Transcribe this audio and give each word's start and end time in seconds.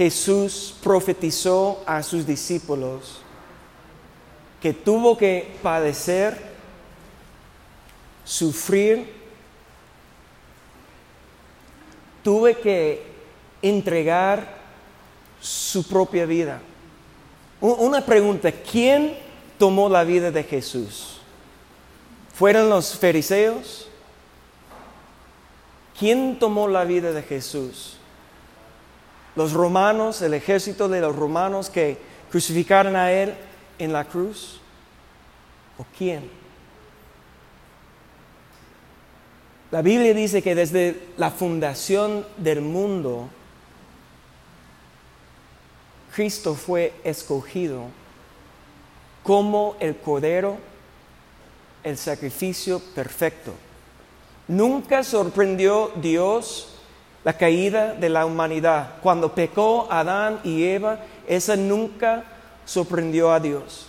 Jesús 0.00 0.74
profetizó 0.82 1.82
a 1.84 2.02
sus 2.02 2.26
discípulos 2.26 3.20
que 4.58 4.72
tuvo 4.72 5.14
que 5.14 5.58
padecer, 5.62 6.40
sufrir, 8.24 9.12
tuve 12.24 12.56
que 12.56 13.02
entregar 13.60 14.56
su 15.38 15.86
propia 15.86 16.24
vida. 16.24 16.62
Una 17.60 18.00
pregunta, 18.00 18.50
¿quién 18.52 19.18
tomó 19.58 19.90
la 19.90 20.04
vida 20.04 20.30
de 20.30 20.44
Jesús? 20.44 21.18
¿Fueron 22.32 22.70
los 22.70 22.96
fariseos? 22.96 23.86
¿Quién 25.98 26.38
tomó 26.38 26.68
la 26.68 26.84
vida 26.84 27.12
de 27.12 27.22
Jesús? 27.22 27.99
¿Los 29.36 29.52
romanos, 29.52 30.22
el 30.22 30.34
ejército 30.34 30.88
de 30.88 31.00
los 31.00 31.14
romanos 31.14 31.70
que 31.70 31.98
crucificaron 32.30 32.96
a 32.96 33.12
él 33.12 33.34
en 33.78 33.92
la 33.92 34.04
cruz? 34.04 34.60
¿O 35.78 35.84
quién? 35.96 36.28
La 39.70 39.82
Biblia 39.82 40.12
dice 40.14 40.42
que 40.42 40.54
desde 40.54 41.10
la 41.16 41.30
fundación 41.30 42.26
del 42.36 42.60
mundo, 42.60 43.28
Cristo 46.12 46.56
fue 46.56 46.92
escogido 47.04 47.84
como 49.22 49.76
el 49.78 49.96
Cordero, 49.96 50.58
el 51.84 51.96
sacrificio 51.96 52.80
perfecto. 52.80 53.54
Nunca 54.48 55.04
sorprendió 55.04 55.92
Dios 56.02 56.69
la 57.24 57.32
caída 57.34 57.94
de 57.94 58.08
la 58.08 58.24
humanidad. 58.24 58.94
Cuando 59.02 59.34
pecó 59.34 59.86
Adán 59.90 60.40
y 60.42 60.64
Eva, 60.64 61.00
esa 61.26 61.56
nunca 61.56 62.24
sorprendió 62.64 63.32
a 63.32 63.40
Dios. 63.40 63.86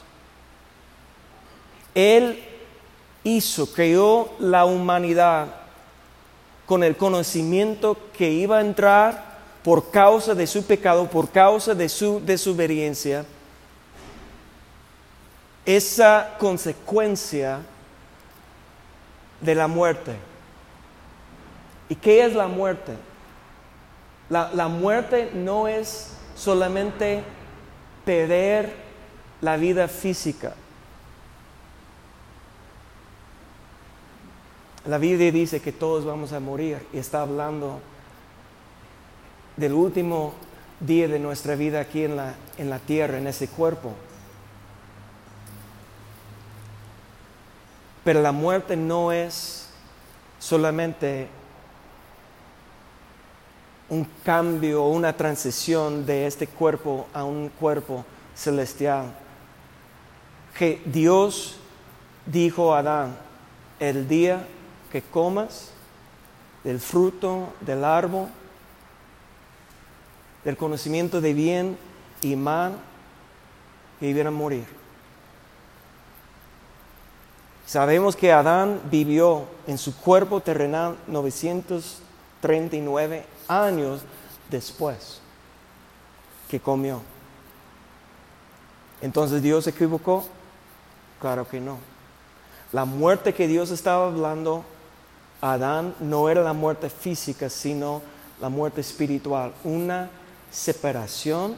Él 1.96 2.44
hizo, 3.24 3.72
creó 3.72 4.34
la 4.40 4.66
humanidad 4.66 5.48
con 6.66 6.84
el 6.84 6.96
conocimiento 6.96 7.98
que 8.18 8.30
iba 8.32 8.58
a 8.58 8.62
entrar 8.62 9.32
por 9.64 9.92
causa 9.92 10.34
de 10.34 10.48
su 10.48 10.66
pecado, 10.66 11.10
por 11.10 11.30
causa 11.30 11.76
de 11.76 11.88
su 11.90 12.22
desobediencia, 12.26 13.26
esa 15.66 16.36
consecuencia 16.40 17.60
de 19.40 19.56
la 19.56 19.68
muerte. 19.68 20.16
¿Y 21.90 21.96
qué 21.96 22.26
es 22.26 22.34
la 22.34 22.48
muerte? 22.48 22.94
La, 24.32 24.70
muerte 24.70 25.30
no 25.34 25.68
es 25.68 26.14
solamente 26.38 27.22
perder 28.06 28.74
la 29.42 29.58
vida 29.58 29.90
física. 29.90 30.54
La 34.86 34.98
Biblia 35.00 35.34
dice 35.34 35.60
que 35.60 35.74
todos 35.74 36.06
vamos 36.06 36.32
a 36.32 36.40
morir 36.40 36.78
y 36.94 36.98
está 36.98 37.24
hablando 37.24 37.82
del 39.58 39.74
último 39.74 40.34
día 40.80 41.10
de 41.10 41.20
nuestra 41.20 41.56
vida 41.56 41.82
aquí 41.82 42.06
en 42.06 42.16
la, 42.16 42.36
en 42.58 42.70
la 42.70 42.80
tierra, 42.80 43.18
en 43.18 43.28
ese 43.28 43.50
cuerpo. 43.50 43.92
Pero 48.06 48.22
la 48.22 48.32
muerte 48.32 48.78
no 48.78 49.12
es 49.12 49.68
solamente 50.40 51.28
un 53.92 54.08
cambio 54.24 54.86
una 54.86 55.12
transición 55.18 56.06
de 56.06 56.26
este 56.26 56.48
cuerpo 56.48 57.08
a 57.14 57.26
un 57.26 57.50
cuerpo 57.50 58.06
celestial. 58.34 59.14
Que 60.58 60.82
Dios 60.86 61.58
dijo 62.26 62.74
a 62.74 62.80
Adán, 62.80 63.18
el 63.82 64.08
día 64.08 64.48
que 64.94 65.02
comas 65.02 65.72
del 66.64 66.80
fruto 66.80 67.54
del 67.60 67.84
árbol, 67.84 68.30
del 70.46 70.56
conocimiento 70.56 71.20
de 71.20 71.34
bien 71.34 71.78
y 72.22 72.38
mal, 72.38 72.78
que 74.00 74.26
a 74.26 74.32
morir. 74.32 74.66
Sabemos 77.66 78.16
que 78.16 78.32
Adán 78.32 78.80
vivió 78.90 79.48
en 79.68 79.78
su 79.78 79.98
cuerpo 79.98 80.40
terrenal 80.40 80.96
939 82.42 83.26
años 83.48 84.02
después 84.50 85.22
que 86.50 86.60
comió. 86.60 87.02
Entonces 89.02 89.42
Dios 89.42 89.64
se 89.64 89.70
equivocó. 89.72 90.26
Claro 91.20 91.48
que 91.48 91.60
no. 91.60 91.78
La 92.72 92.86
muerte 92.86 93.34
que 93.34 93.48
Dios 93.48 93.72
estaba 93.72 94.08
hablando 94.08 94.64
Adán 95.42 95.96
no 96.00 96.30
era 96.30 96.44
la 96.44 96.54
muerte 96.54 96.90
física, 96.90 97.50
sino 97.50 98.02
la 98.40 98.50
muerte 98.50 98.82
espiritual, 98.82 99.54
una 99.64 100.10
separación 100.52 101.56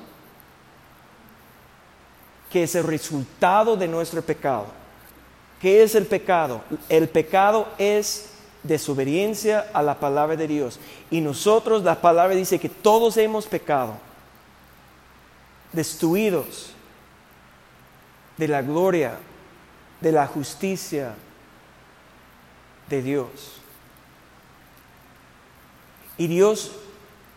que 2.50 2.64
es 2.64 2.76
el 2.76 2.84
resultado 2.84 3.76
de 3.76 3.88
nuestro 3.88 4.22
pecado. 4.22 4.68
¿Qué 5.60 5.84
es 5.84 5.96
el 5.96 6.06
pecado? 6.06 6.62
El 6.88 7.10
pecado 7.10 7.68
es 7.78 8.33
desobediencia 8.64 9.70
a 9.74 9.82
la 9.82 10.00
palabra 10.00 10.36
de 10.36 10.48
Dios. 10.48 10.80
Y 11.12 11.22
nosotros, 11.22 11.84
la 11.84 12.00
palabra 12.02 12.36
dice 12.36 12.60
que 12.60 12.70
todos 12.70 13.18
hemos 13.18 13.46
pecado, 13.46 13.96
destruidos 15.72 16.72
de 18.38 18.48
la 18.48 18.62
gloria, 18.62 19.18
de 20.02 20.12
la 20.12 20.28
justicia 20.28 21.14
de 22.90 23.02
Dios. 23.02 23.54
Y 26.18 26.28
Dios 26.28 26.72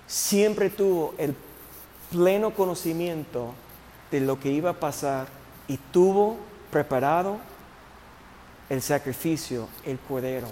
siempre 0.06 0.70
tuvo 0.70 1.14
el 1.18 1.34
pleno 2.10 2.52
conocimiento 2.52 3.54
de 4.10 4.20
lo 4.20 4.38
que 4.38 4.50
iba 4.50 4.70
a 4.70 4.80
pasar 4.80 5.26
y 5.66 5.76
tuvo 5.76 6.36
preparado 6.70 7.38
el 8.68 8.82
sacrificio, 8.82 9.68
el 9.84 9.98
cordero. 9.98 10.48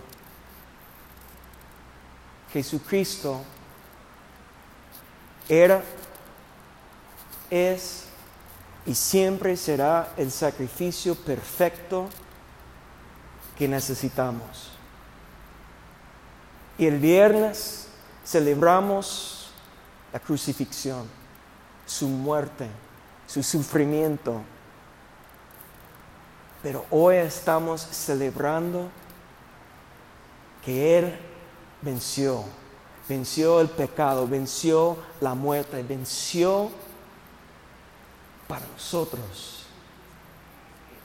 Jesucristo 2.55 3.43
era, 5.49 5.83
es 7.51 8.05
y 8.87 8.95
siempre 8.95 9.57
será 9.57 10.13
el 10.17 10.31
sacrificio 10.31 11.17
perfecto 11.17 12.09
que 13.59 13.67
necesitamos. 13.67 14.71
Y 16.79 16.87
el 16.87 17.01
viernes 17.01 17.89
celebramos 18.25 19.51
la 20.13 20.21
crucifixión, 20.21 21.09
su 21.85 22.07
muerte, 22.07 22.69
su 23.27 23.43
sufrimiento. 23.43 24.43
Pero 26.63 26.87
hoy 26.93 27.17
estamos 27.17 27.81
celebrando 27.81 28.89
que 30.65 30.99
Él 30.99 31.34
venció, 31.84 32.45
venció 33.09 33.61
el 33.61 33.69
pecado, 33.69 34.27
venció 34.27 34.97
la 35.21 35.34
muerte, 35.34 35.83
venció 35.83 36.71
para 38.49 38.67
nosotros. 38.67 39.67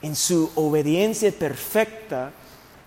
En 0.02 0.16
su 0.16 0.50
obediencia 0.54 1.30
perfecta, 1.30 2.32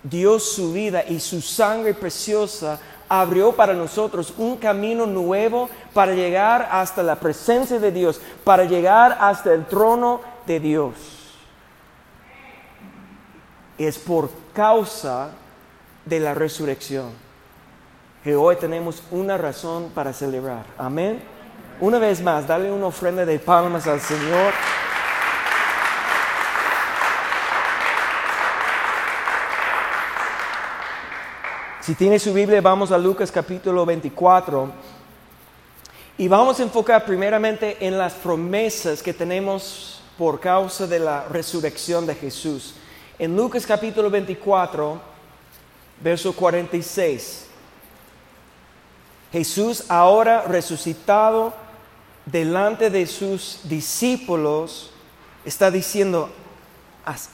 dio 0.02 0.40
su 0.40 0.74
vida 0.74 1.04
y 1.08 1.20
su 1.20 1.42
sangre 1.42 1.94
preciosa 1.94 2.80
abrió 3.08 3.56
para 3.56 3.74
nosotros 3.74 4.34
un 4.38 4.58
camino 4.58 5.06
nuevo 5.06 5.70
para 5.94 6.14
llegar 6.14 6.68
hasta 6.72 7.04
la 7.04 7.16
presencia 7.16 7.80
de 7.80 7.92
Dios, 7.92 8.20
para 8.44 8.66
llegar 8.66 9.18
hasta 9.22 9.54
el 9.54 9.66
trono 9.68 10.22
de 10.48 10.60
Dios. 10.60 10.94
Es 13.78 14.00
por 14.00 14.30
causa 14.54 15.30
de 16.06 16.20
la 16.20 16.34
resurrección 16.34 17.24
que 18.24 18.36
hoy 18.38 18.56
tenemos 18.56 19.04
una 19.12 19.38
razón 19.38 19.92
para 19.94 20.14
celebrar. 20.14 20.66
Amén. 20.78 21.22
Una 21.82 22.00
vez 22.00 22.22
más, 22.22 22.48
dale 22.48 22.72
una 22.72 22.88
ofrenda 22.88 23.26
de 23.26 23.38
palmas 23.38 23.86
al 23.86 24.00
Señor. 24.00 24.54
Si 31.82 31.96
tiene 31.96 32.18
su 32.18 32.34
Biblia, 32.34 32.62
vamos 32.62 32.94
a 32.94 32.98
Lucas 32.98 33.30
capítulo 33.30 33.86
24 33.86 34.72
y 36.18 36.30
vamos 36.30 36.62
a 36.62 36.64
enfocar 36.64 37.04
primeramente 37.04 37.76
en 37.86 37.98
las 37.98 38.14
promesas 38.14 39.04
que 39.04 39.14
tenemos 39.14 40.02
por 40.18 40.40
causa 40.40 40.88
de 40.88 41.00
la 41.00 41.26
resurrección 41.26 42.06
de 42.06 42.16
Jesús. 42.16 42.76
En 43.20 43.36
Lucas 43.36 43.66
capítulo 43.66 44.10
24, 44.10 45.02
verso 46.02 46.34
46, 46.34 47.48
Jesús 49.34 49.86
ahora 49.90 50.44
resucitado 50.44 51.56
delante 52.24 52.92
de 52.92 53.08
sus 53.08 53.62
discípulos, 53.64 54.92
está 55.44 55.72
diciendo, 55.72 56.30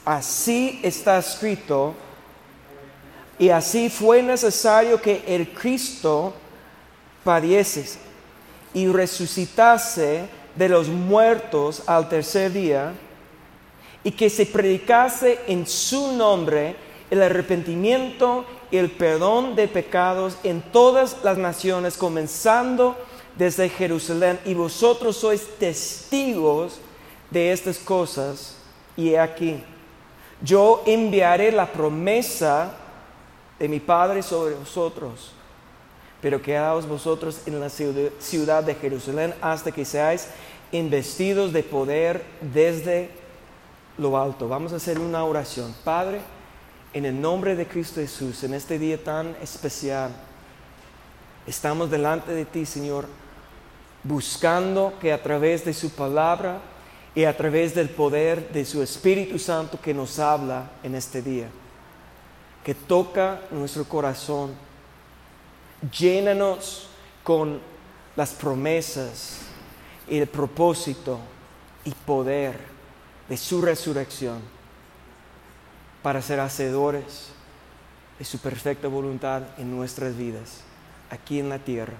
así 0.06 0.80
está 0.82 1.18
escrito, 1.18 1.92
y 3.38 3.50
así 3.50 3.90
fue 3.90 4.22
necesario 4.22 4.98
que 5.00 5.22
el 5.26 5.52
Cristo 5.52 6.32
padeciese 7.22 7.98
y 8.72 8.86
resucitase 8.86 10.24
de 10.56 10.68
los 10.70 10.88
muertos 10.88 11.82
al 11.86 12.08
tercer 12.08 12.50
día, 12.50 12.94
y 14.02 14.10
que 14.12 14.30
se 14.30 14.46
predicase 14.46 15.38
en 15.46 15.66
su 15.66 16.12
nombre 16.12 16.76
el 17.10 17.22
arrepentimiento 17.22 18.46
el 18.78 18.90
perdón 18.90 19.56
de 19.56 19.68
pecados 19.68 20.36
en 20.42 20.62
todas 20.62 21.16
las 21.22 21.38
naciones, 21.38 21.96
comenzando 21.96 22.96
desde 23.36 23.68
Jerusalén. 23.68 24.38
Y 24.44 24.54
vosotros 24.54 25.16
sois 25.16 25.46
testigos 25.58 26.80
de 27.30 27.52
estas 27.52 27.78
cosas. 27.78 28.56
Y 28.96 29.10
he 29.10 29.18
aquí, 29.18 29.62
yo 30.42 30.82
enviaré 30.86 31.52
la 31.52 31.66
promesa 31.66 32.72
de 33.58 33.68
mi 33.68 33.80
Padre 33.80 34.22
sobre 34.22 34.54
vosotros. 34.54 35.32
Pero 36.20 36.42
quedaos 36.42 36.86
vosotros 36.86 37.40
en 37.46 37.58
la 37.60 37.70
ciudad 37.70 38.62
de 38.62 38.74
Jerusalén 38.74 39.34
hasta 39.40 39.72
que 39.72 39.84
seáis 39.84 40.28
investidos 40.72 41.52
de 41.52 41.62
poder 41.62 42.24
desde 42.40 43.10
lo 43.96 44.18
alto. 44.18 44.48
Vamos 44.48 44.72
a 44.72 44.76
hacer 44.76 44.98
una 44.98 45.24
oración. 45.24 45.74
Padre, 45.82 46.20
en 46.92 47.04
el 47.04 47.20
nombre 47.20 47.54
de 47.54 47.66
Cristo 47.66 48.00
Jesús, 48.00 48.42
en 48.42 48.54
este 48.54 48.78
día 48.78 49.02
tan 49.02 49.36
especial, 49.42 50.10
estamos 51.46 51.90
delante 51.90 52.32
de 52.32 52.44
ti, 52.44 52.66
Señor, 52.66 53.06
buscando 54.02 54.94
que 55.00 55.12
a 55.12 55.22
través 55.22 55.64
de 55.64 55.72
su 55.72 55.90
palabra 55.90 56.60
y 57.14 57.24
a 57.24 57.36
través 57.36 57.74
del 57.74 57.90
poder 57.90 58.52
de 58.52 58.64
su 58.64 58.82
Espíritu 58.82 59.38
Santo 59.38 59.80
que 59.80 59.94
nos 59.94 60.18
habla 60.18 60.70
en 60.82 60.94
este 60.94 61.22
día, 61.22 61.48
que 62.64 62.74
toca 62.74 63.40
nuestro 63.50 63.84
corazón, 63.84 64.52
llénanos 65.96 66.88
con 67.22 67.60
las 68.16 68.30
promesas 68.32 69.38
y 70.08 70.18
el 70.18 70.26
propósito 70.26 71.20
y 71.84 71.92
poder 71.92 72.58
de 73.28 73.36
su 73.36 73.62
resurrección 73.62 74.59
para 76.02 76.22
ser 76.22 76.40
hacedores 76.40 77.28
de 78.18 78.24
su 78.24 78.38
perfecta 78.38 78.88
voluntad 78.88 79.42
en 79.58 79.74
nuestras 79.74 80.16
vidas, 80.16 80.60
aquí 81.10 81.38
en 81.38 81.48
la 81.48 81.58
tierra. 81.58 81.94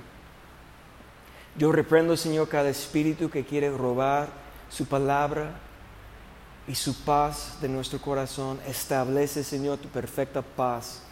Yo 1.56 1.72
reprendo, 1.72 2.16
Señor, 2.16 2.48
cada 2.48 2.68
espíritu 2.68 3.30
que 3.30 3.44
quiere 3.44 3.70
robar 3.70 4.28
su 4.68 4.86
palabra 4.86 5.52
y 6.68 6.74
su 6.74 6.94
paz 7.04 7.58
de 7.60 7.68
nuestro 7.68 8.00
corazón. 8.00 8.60
Establece, 8.66 9.42
Señor, 9.42 9.78
tu 9.78 9.88
perfecta 9.88 10.42
paz 10.42 11.02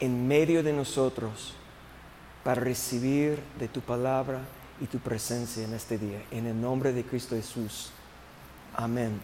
en 0.00 0.26
medio 0.26 0.62
de 0.62 0.72
nosotros 0.72 1.54
para 2.42 2.60
recibir 2.60 3.40
de 3.58 3.68
tu 3.68 3.80
palabra 3.80 4.40
y 4.80 4.86
tu 4.86 4.98
presencia 4.98 5.64
en 5.64 5.74
este 5.74 5.98
día. 5.98 6.22
En 6.30 6.46
el 6.46 6.60
nombre 6.60 6.92
de 6.92 7.04
Cristo 7.04 7.36
Jesús. 7.36 7.90
Amén. 8.74 9.20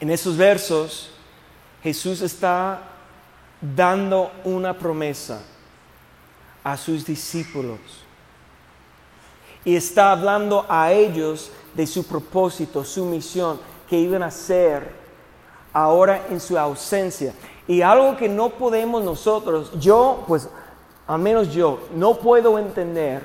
En 0.00 0.10
esos 0.10 0.36
versos, 0.36 1.10
Jesús 1.82 2.20
está 2.20 2.80
dando 3.60 4.30
una 4.44 4.74
promesa 4.74 5.42
a 6.64 6.76
sus 6.76 7.04
discípulos 7.04 7.78
y 9.64 9.76
está 9.76 10.12
hablando 10.12 10.64
a 10.68 10.92
ellos 10.92 11.50
de 11.74 11.86
su 11.86 12.04
propósito, 12.06 12.84
su 12.84 13.04
misión, 13.04 13.60
que 13.88 13.98
iban 13.98 14.22
a 14.22 14.26
hacer 14.26 14.92
ahora 15.72 16.26
en 16.30 16.40
su 16.40 16.58
ausencia. 16.58 17.34
Y 17.66 17.82
algo 17.82 18.16
que 18.16 18.28
no 18.28 18.50
podemos 18.50 19.04
nosotros, 19.04 19.70
yo, 19.78 20.24
pues, 20.26 20.48
al 21.06 21.20
menos 21.20 21.52
yo, 21.52 21.80
no 21.94 22.14
puedo 22.14 22.58
entender 22.58 23.22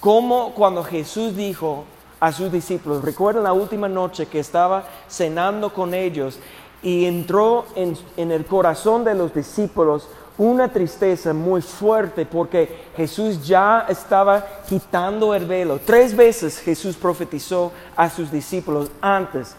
cómo 0.00 0.52
cuando 0.54 0.82
Jesús 0.82 1.36
dijo 1.36 1.84
a 2.20 2.32
sus 2.32 2.50
discípulos, 2.50 3.04
recuerdan 3.04 3.44
la 3.44 3.52
última 3.52 3.88
noche 3.88 4.26
que 4.26 4.40
estaba 4.40 4.84
cenando 5.08 5.72
con 5.72 5.94
ellos 5.94 6.38
y 6.84 7.06
entró 7.06 7.66
en, 7.74 7.98
en 8.16 8.30
el 8.30 8.46
corazón 8.46 9.02
de 9.02 9.16
los 9.16 9.34
discípulos 9.34 10.08
una 10.36 10.68
tristeza 10.68 11.32
muy 11.32 11.62
fuerte 11.62 12.26
porque 12.26 12.86
Jesús 12.96 13.46
ya 13.46 13.86
estaba 13.88 14.44
quitando 14.68 15.34
el 15.34 15.46
velo. 15.46 15.80
Tres 15.84 16.14
veces 16.14 16.58
Jesús 16.60 16.96
profetizó 16.96 17.72
a 17.96 18.08
sus 18.10 18.30
discípulos 18.30 18.90
antes 19.00 19.56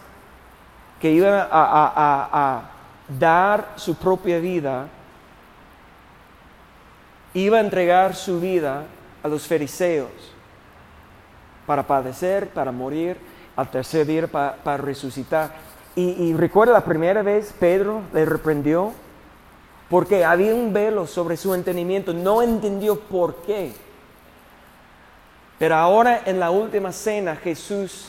que 1.00 1.10
iba 1.10 1.48
a, 1.50 2.70
dar 3.08 3.74
su 3.76 3.94
propia 3.94 4.40
vida, 4.40 4.88
iba 7.34 7.58
a 7.58 7.60
entregar 7.60 8.16
su 8.16 8.40
vida 8.40 8.84
a 9.22 9.28
los 9.28 9.46
fariseos 9.46 10.10
para 11.66 11.86
padecer, 11.86 12.48
para 12.48 12.72
morir, 12.72 13.16
al 13.54 13.70
tercer 13.70 14.06
día 14.06 14.26
para, 14.26 14.76
resucitar. 14.76 15.65
Y, 15.96 16.10
y 16.10 16.34
recuerda 16.34 16.72
la 16.74 16.84
primera 16.84 17.22
vez 17.22 17.52
Pedro 17.58 18.02
le 18.12 18.24
reprendió 18.24 18.92
porque 19.90 20.24
había 20.24 20.54
un 20.54 20.72
velo 20.72 21.06
sobre 21.06 21.36
su 21.36 21.54
entendimiento, 21.54 22.12
no 22.12 22.42
entendió 22.42 23.00
por 23.00 23.36
qué. 23.42 23.72
Pero 25.58 25.76
ahora 25.76 26.22
en 26.26 26.38
la 26.38 26.50
última 26.50 26.92
cena 26.92 27.36
Jesús 27.36 28.08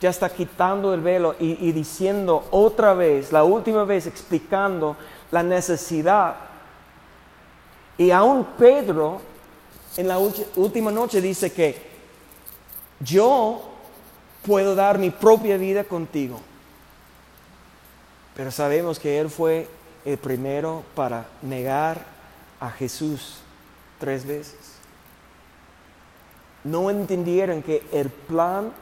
ya 0.00 0.10
está 0.10 0.28
quitando 0.28 0.92
el 0.94 1.00
velo 1.00 1.36
y, 1.38 1.70
diciendo 1.70 2.44
otra 2.50 2.92
vez, 2.92 3.30
la 3.30 3.44
última 3.44 3.84
vez 3.84 4.08
explicando 4.08 4.96
la 5.30 5.44
necesidad. 5.44 6.34
Y 7.96 8.10
aún 8.10 8.44
Pedro 8.58 9.20
en 9.96 10.08
la 10.08 10.18
última 10.18 10.90
noche 10.90 11.20
dice 11.20 11.52
que 11.52 11.80
yo 12.98 13.62
puedo 14.44 14.74
dar 14.74 14.98
mi 14.98 15.10
propia 15.10 15.56
vida 15.56 15.84
contigo. 15.84 16.40
Pero 18.36 18.50
sabemos 18.50 18.98
que 18.98 19.20
Él 19.20 19.28
fue 19.30 19.68
el 20.04 20.18
primero 20.18 20.84
para 20.94 21.26
negar 21.42 22.04
a 22.60 22.70
Jesús 22.70 23.38
tres 23.98 24.26
veces. 24.26 24.58
No 26.64 26.90
entendieron 26.90 27.62
que 27.62 27.82
el 27.92 28.08
plan 28.08 28.72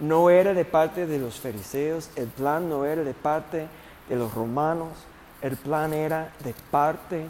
no 0.00 0.30
era 0.30 0.54
de 0.54 0.64
parte 0.64 1.06
de 1.06 1.18
los 1.18 1.38
fariseos, 1.40 2.10
el 2.16 2.28
plan 2.28 2.68
no 2.68 2.84
era 2.84 3.02
de 3.02 3.14
parte 3.14 3.68
de 4.08 4.16
los 4.16 4.32
romanos, 4.32 4.92
el 5.42 5.56
plan 5.56 5.92
era 5.92 6.32
de 6.44 6.54
parte 6.70 7.28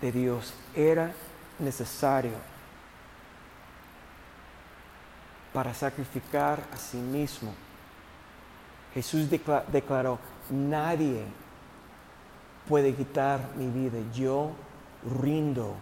de 0.00 0.12
Dios, 0.12 0.54
era 0.74 1.12
necesario 1.58 2.32
para 5.52 5.74
sacrificar 5.74 6.62
a 6.72 6.76
sí 6.76 6.96
mismo. 6.96 7.52
Jesús 8.94 9.28
declaró, 9.30 10.18
nadie 10.50 11.24
puede 12.68 12.94
quitar 12.94 13.50
mi 13.56 13.68
vida. 13.68 13.98
Yo 14.14 14.52
rindo 15.20 15.74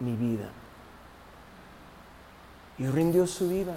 mi 0.00 0.14
vida. 0.14 0.48
Y 2.78 2.86
rindió 2.86 3.26
su 3.26 3.48
vida. 3.48 3.76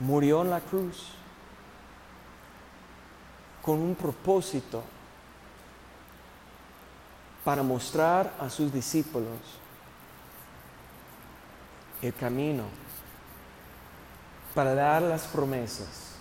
Murió 0.00 0.42
en 0.42 0.50
la 0.50 0.60
cruz 0.60 1.12
con 3.62 3.78
un 3.78 3.94
propósito 3.94 4.82
para 7.44 7.62
mostrar 7.62 8.34
a 8.40 8.50
sus 8.50 8.72
discípulos 8.72 9.38
el 12.02 12.12
camino, 12.14 12.64
para 14.54 14.74
dar 14.74 15.02
las 15.02 15.22
promesas, 15.26 16.11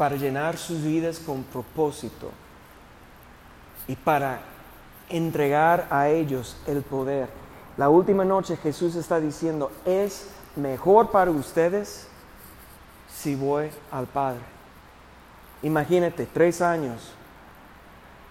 para 0.00 0.16
llenar 0.16 0.56
sus 0.56 0.82
vidas 0.82 1.18
con 1.18 1.42
propósito 1.42 2.30
y 3.86 3.94
para 3.96 4.40
entregar 5.10 5.88
a 5.90 6.08
ellos 6.08 6.56
el 6.66 6.80
poder. 6.80 7.28
La 7.76 7.90
última 7.90 8.24
noche 8.24 8.56
Jesús 8.56 8.96
está 8.96 9.20
diciendo, 9.20 9.70
es 9.84 10.30
mejor 10.56 11.10
para 11.10 11.30
ustedes 11.30 12.08
si 13.14 13.34
voy 13.34 13.68
al 13.90 14.06
Padre. 14.06 14.40
Imagínate, 15.62 16.24
tres 16.24 16.62
años 16.62 17.12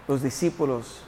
los 0.07 0.23
discípulos 0.23 1.03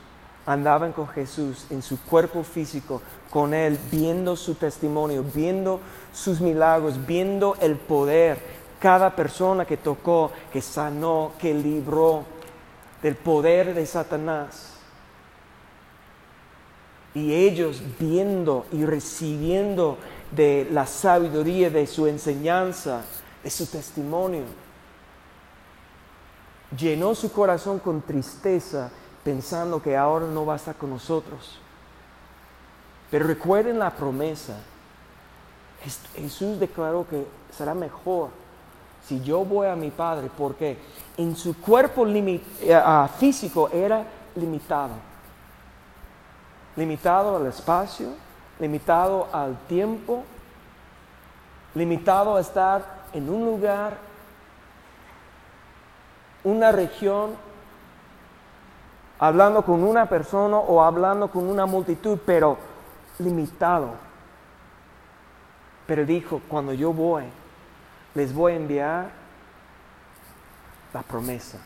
andaban 0.46 0.92
con 0.92 1.08
Jesús 1.08 1.66
en 1.72 1.82
su 1.82 2.00
cuerpo 2.04 2.44
físico, 2.44 3.02
con 3.32 3.56
Él, 3.56 3.80
viendo 3.92 4.36
su 4.36 4.54
testimonio, 4.54 5.24
viendo 5.24 5.80
sus 6.14 6.40
milagros, 6.40 7.04
viendo 7.08 7.56
el 7.62 7.78
poder, 7.78 8.61
cada 8.82 9.16
persona 9.16 9.64
que 9.64 9.78
tocó, 9.78 10.32
que 10.52 10.60
sanó, 10.60 11.34
que 11.40 11.54
libró 11.54 12.26
del 13.04 13.16
poder 13.16 13.76
de 13.76 13.86
Satanás. 13.86 14.74
Y 17.14 17.32
ellos 17.32 17.80
viendo 18.00 18.66
y 18.72 18.84
recibiendo 18.84 20.00
de 20.32 20.68
la 20.72 20.88
sabiduría, 20.88 21.70
de 21.70 21.86
su 21.86 22.08
enseñanza, 22.08 23.04
de 23.44 23.52
su 23.52 23.68
testimonio. 23.68 24.46
Llenó 26.76 27.14
su 27.14 27.32
corazón 27.32 27.78
con 27.78 28.02
tristeza 28.02 28.90
pensando 29.24 29.80
que 29.80 29.96
ahora 29.96 30.26
no 30.26 30.44
va 30.44 30.54
a 30.54 30.56
estar 30.56 30.76
con 30.76 30.90
nosotros. 30.90 31.60
Pero 33.12 33.28
recuerden 33.28 33.78
la 33.78 33.92
promesa. 33.92 34.58
Jesús 36.16 36.60
declaró 36.60 37.06
que 37.08 37.28
será 37.52 37.76
mejor 37.76 38.41
si 39.08 39.22
yo 39.22 39.44
voy 39.44 39.68
a 39.68 39.76
mi 39.76 39.90
Padre, 39.90 40.30
porque 40.38 40.78
en 41.18 41.36
su 41.36 41.60
cuerpo 41.60 42.06
eh, 42.08 42.42
ah, 42.74 43.10
físico 43.20 43.70
era 43.72 44.06
limitado. 44.36 44.94
Limitado 46.76 47.36
al 47.36 47.48
espacio, 47.48 48.10
limitado 48.60 49.28
al 49.34 49.58
tiempo, 49.68 50.24
limitado 51.76 52.36
a 52.36 52.42
estar 52.42 52.84
en 53.14 53.30
un 53.30 53.46
lugar, 53.46 53.98
una 56.44 56.72
región, 56.72 57.32
hablando 59.20 59.64
con 59.64 59.84
una 59.84 60.08
persona 60.08 60.58
o 60.58 60.82
hablando 60.82 61.30
con 61.30 61.48
una 61.48 61.66
multitud, 61.66 62.18
pero 62.26 62.58
limitado. 63.20 63.90
Pero 65.86 66.06
dijo, 66.06 66.42
cuando 66.48 66.74
yo 66.74 66.94
voy, 66.94 67.26
les 68.14 68.34
voy 68.34 68.54
a 68.54 68.56
enviar 68.56 69.10
la 70.94 71.02
promesa. 71.02 71.60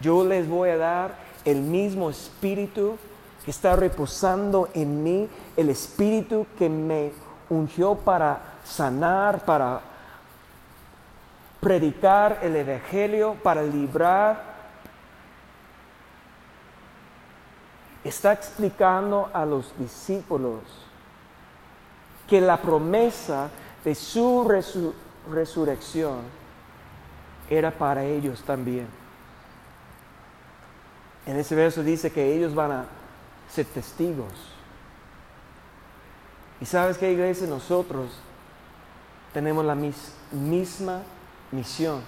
Yo 0.00 0.24
les 0.24 0.48
voy 0.48 0.70
a 0.70 0.76
dar 0.76 1.14
el 1.44 1.60
mismo 1.62 2.10
espíritu 2.10 2.98
que 3.44 3.50
está 3.50 3.74
reposando 3.74 4.68
en 4.74 5.02
mí, 5.02 5.28
el 5.56 5.70
espíritu 5.70 6.46
que 6.58 6.68
me 6.68 7.12
ungió 7.48 7.94
para 7.94 8.38
sanar, 8.64 9.44
para 9.44 9.80
predicar 11.60 12.40
el 12.42 12.54
Evangelio, 12.56 13.36
para 13.42 13.62
librar. 13.62 14.58
Está 18.04 18.32
explicando 18.32 19.30
a 19.32 19.44
los 19.44 19.76
discípulos 19.78 20.62
que 22.28 22.40
la 22.40 22.58
promesa 22.58 23.48
de 23.84 23.94
su 23.94 24.44
resurrección 25.30 26.20
era 27.50 27.70
para 27.70 28.04
ellos 28.04 28.42
también. 28.42 28.86
En 31.26 31.36
ese 31.36 31.54
verso 31.54 31.82
dice 31.82 32.10
que 32.10 32.34
ellos 32.34 32.54
van 32.54 32.72
a 32.72 32.86
ser 33.50 33.66
testigos. 33.66 34.32
Y 36.60 36.66
sabes 36.66 36.98
que 36.98 37.12
iglesia, 37.12 37.46
nosotros 37.46 38.10
tenemos 39.32 39.64
la 39.64 39.76
misma 40.32 41.02
misión. 41.52 42.02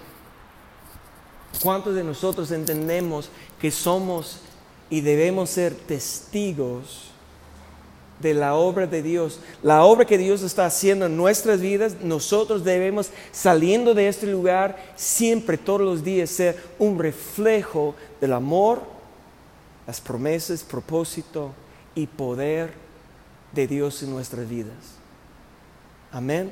¿Cuántos 1.61 1.95
de 1.95 2.03
nosotros 2.03 2.51
entendemos 2.51 3.29
que 3.59 3.71
somos 3.71 4.41
y 4.89 5.01
debemos 5.01 5.49
ser 5.49 5.75
testigos 5.75 7.10
de 8.21 8.33
la 8.33 8.55
obra 8.55 8.87
de 8.87 9.01
Dios, 9.01 9.39
la 9.63 9.83
obra 9.83 10.05
que 10.05 10.17
Dios 10.17 10.43
está 10.43 10.65
haciendo 10.65 11.05
en 11.05 11.17
nuestras 11.17 11.59
vidas, 11.61 11.97
nosotros 12.01 12.63
debemos, 12.63 13.09
saliendo 13.31 13.93
de 13.93 14.07
este 14.07 14.27
lugar, 14.27 14.77
siempre, 14.95 15.57
todos 15.57 15.81
los 15.81 16.03
días, 16.03 16.29
ser 16.29 16.57
un 16.79 16.99
reflejo 16.99 17.95
del 18.19 18.33
amor, 18.33 18.81
las 19.87 19.99
promesas, 19.99 20.63
propósito 20.63 21.51
y 21.95 22.07
poder 22.07 22.71
de 23.51 23.67
Dios 23.67 24.01
en 24.03 24.11
nuestras 24.11 24.47
vidas. 24.47 24.95
Amén. 26.11 26.51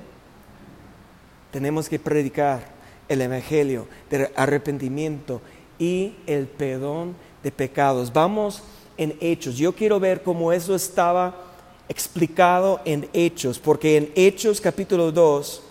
Tenemos 1.52 1.90
que 1.90 2.00
predicar 2.00 2.64
el 3.08 3.22
Evangelio 3.22 3.88
del 4.10 4.30
arrepentimiento 4.36 5.42
y 5.78 6.16
el 6.28 6.48
perdón 6.48 7.16
de 7.44 7.52
pecados. 7.52 8.14
Vamos 8.14 8.64
en 8.98 9.18
Hechos. 9.20 9.56
Yo 9.56 9.74
quiero 9.74 10.00
ver 10.00 10.22
cómo 10.22 10.52
eso 10.52 10.76
estaba 10.76 11.49
explicado 11.90 12.80
en 12.86 13.10
Hechos, 13.14 13.58
porque 13.58 13.98
en 13.98 14.12
Hechos 14.16 14.62
capítulo 14.62 15.12
2, 15.12 15.64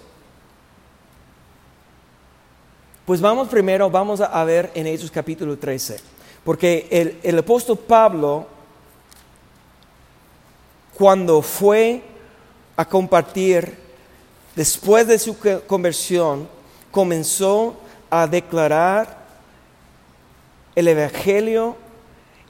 pues 3.06 3.20
vamos 3.20 3.48
primero, 3.48 3.88
vamos 3.88 4.20
a 4.20 4.44
ver 4.44 4.72
en 4.74 4.88
Hechos 4.88 5.12
capítulo 5.12 5.56
13, 5.56 5.98
porque 6.44 6.88
el, 6.90 7.18
el 7.22 7.38
apóstol 7.38 7.78
Pablo, 7.78 8.46
cuando 10.94 11.40
fue 11.40 12.02
a 12.76 12.84
compartir, 12.84 13.78
después 14.56 15.06
de 15.06 15.20
su 15.20 15.36
conversión, 15.68 16.48
comenzó 16.90 17.76
a 18.10 18.26
declarar 18.26 19.18
el 20.74 20.88
Evangelio 20.88 21.76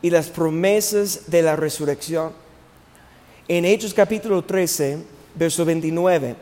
y 0.00 0.08
las 0.08 0.28
promesas 0.28 1.30
de 1.30 1.42
la 1.42 1.54
resurrección 1.54 2.47
en 3.48 3.64
Hechos 3.64 3.94
capítulo 3.94 4.44
13, 4.44 4.98
verso 5.34 5.64
29. 5.64 6.36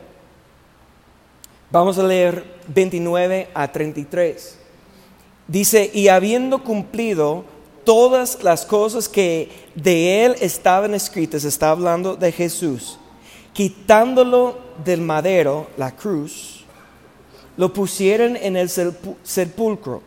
Vamos 1.71 1.97
a 1.97 2.03
leer 2.03 2.43
29 2.67 3.47
a 3.53 3.71
33. 3.71 4.57
Dice, 5.47 5.89
y 5.93 6.09
habiendo 6.09 6.63
cumplido 6.63 7.45
todas 7.85 8.43
las 8.43 8.65
cosas 8.65 9.07
que 9.07 9.49
de 9.73 10.25
él 10.25 10.35
estaban 10.41 10.93
escritas, 10.93 11.45
está 11.45 11.71
hablando 11.71 12.17
de 12.17 12.33
Jesús, 12.33 12.99
quitándolo 13.53 14.57
del 14.83 14.99
madero, 14.99 15.67
la 15.77 15.95
cruz, 15.95 16.65
lo 17.55 17.71
pusieron 17.71 18.35
en 18.35 18.57
el 18.57 18.69
sepulcro. 19.23 20.01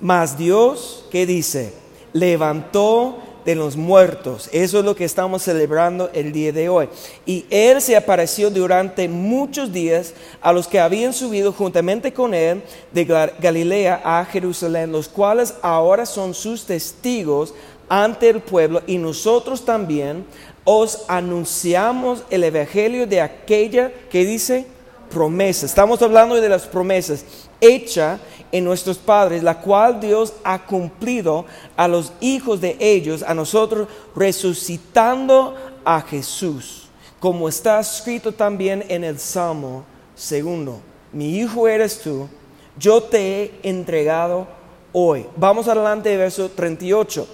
Mas 0.00 0.38
Dios, 0.38 1.04
¿qué 1.10 1.26
dice? 1.26 1.74
Levantó 2.14 3.18
de 3.44 3.54
los 3.54 3.76
muertos. 3.76 4.48
Eso 4.52 4.78
es 4.78 4.84
lo 4.84 4.94
que 4.94 5.04
estamos 5.04 5.42
celebrando 5.42 6.10
el 6.12 6.32
día 6.32 6.52
de 6.52 6.68
hoy. 6.68 6.88
Y 7.26 7.44
Él 7.50 7.80
se 7.80 7.96
apareció 7.96 8.50
durante 8.50 9.08
muchos 9.08 9.72
días 9.72 10.14
a 10.40 10.52
los 10.52 10.68
que 10.68 10.80
habían 10.80 11.12
subido 11.12 11.52
juntamente 11.52 12.12
con 12.12 12.34
Él 12.34 12.62
de 12.92 13.04
Galilea 13.04 14.00
a 14.04 14.24
Jerusalén, 14.24 14.92
los 14.92 15.08
cuales 15.08 15.54
ahora 15.62 16.06
son 16.06 16.34
sus 16.34 16.64
testigos 16.64 17.54
ante 17.88 18.30
el 18.30 18.40
pueblo 18.40 18.82
y 18.86 18.96
nosotros 18.96 19.64
también 19.64 20.24
os 20.64 21.04
anunciamos 21.08 22.24
el 22.30 22.44
evangelio 22.44 23.06
de 23.06 23.20
aquella 23.20 23.92
que 24.10 24.24
dice 24.24 24.66
promesa. 25.10 25.66
Estamos 25.66 26.00
hablando 26.00 26.36
de 26.36 26.48
las 26.48 26.66
promesas 26.66 27.24
hecha 27.60 28.18
en 28.52 28.64
nuestros 28.64 28.98
padres, 28.98 29.42
la 29.42 29.58
cual 29.58 29.98
Dios 29.98 30.34
ha 30.44 30.64
cumplido 30.64 31.46
a 31.76 31.88
los 31.88 32.12
hijos 32.20 32.60
de 32.60 32.76
ellos, 32.78 33.24
a 33.26 33.34
nosotros, 33.34 33.88
resucitando 34.14 35.56
a 35.84 36.02
Jesús, 36.02 36.84
como 37.18 37.48
está 37.48 37.80
escrito 37.80 38.30
también 38.30 38.84
en 38.88 39.04
el 39.04 39.18
Salmo 39.18 39.84
segundo. 40.14 40.80
Mi 41.12 41.38
hijo 41.38 41.66
eres 41.66 42.00
tú, 42.00 42.28
yo 42.78 43.02
te 43.02 43.42
he 43.42 43.60
entregado 43.62 44.46
hoy. 44.92 45.26
Vamos 45.36 45.66
adelante, 45.66 46.16
verso 46.16 46.50
38. 46.50 47.26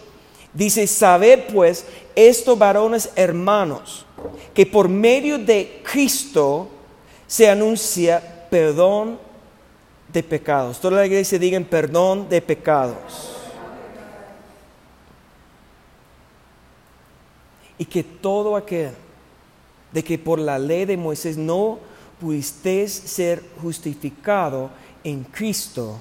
Dice, 0.52 0.87
sabed 0.87 1.52
pues, 1.52 1.84
estos 2.14 2.58
varones 2.58 3.10
hermanos, 3.16 4.06
que 4.54 4.64
por 4.66 4.88
medio 4.88 5.38
de 5.38 5.82
Cristo 5.84 6.68
se 7.26 7.48
anuncia 7.48 8.46
perdón 8.50 9.27
de 10.12 10.22
pecados. 10.22 10.80
Toda 10.80 10.98
la 10.98 11.06
iglesia 11.06 11.38
diga 11.38 11.60
perdón 11.60 12.28
de 12.28 12.40
pecados. 12.40 13.34
Y 17.76 17.84
que 17.84 18.02
todo 18.02 18.56
aquel 18.56 18.92
de 19.92 20.02
que 20.04 20.18
por 20.18 20.38
la 20.38 20.58
ley 20.58 20.84
de 20.84 20.96
Moisés 20.96 21.36
no 21.36 21.78
pudisteis 22.20 22.92
ser 22.92 23.42
justificado 23.62 24.70
en 25.04 25.24
Cristo, 25.24 25.98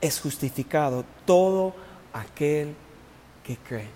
es 0.00 0.20
justificado 0.20 1.04
todo 1.24 1.74
aquel 2.12 2.74
que 3.42 3.56
cree. 3.56 3.88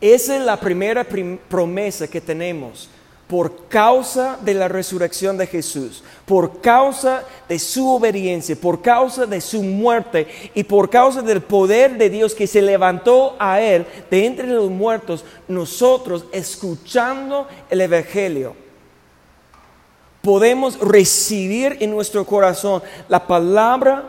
Esa 0.00 0.36
es 0.36 0.42
la 0.42 0.58
primera 0.58 1.04
promesa 1.48 2.08
que 2.08 2.20
tenemos 2.20 2.88
por 3.28 3.68
causa 3.68 4.38
de 4.40 4.54
la 4.54 4.68
resurrección 4.68 5.36
de 5.36 5.46
Jesús, 5.46 6.02
por 6.24 6.62
causa 6.62 7.24
de 7.46 7.58
su 7.58 7.86
obediencia, 7.88 8.56
por 8.56 8.80
causa 8.80 9.26
de 9.26 9.42
su 9.42 9.62
muerte 9.62 10.26
y 10.54 10.64
por 10.64 10.88
causa 10.88 11.20
del 11.20 11.42
poder 11.42 11.98
de 11.98 12.08
Dios 12.08 12.34
que 12.34 12.46
se 12.46 12.62
levantó 12.62 13.36
a 13.38 13.60
Él 13.60 13.86
de 14.10 14.24
entre 14.24 14.46
los 14.46 14.70
muertos, 14.70 15.26
nosotros 15.46 16.24
escuchando 16.32 17.46
el 17.68 17.82
Evangelio, 17.82 18.56
podemos 20.22 20.78
recibir 20.80 21.76
en 21.80 21.90
nuestro 21.90 22.24
corazón 22.24 22.82
la 23.10 23.26
palabra 23.26 24.08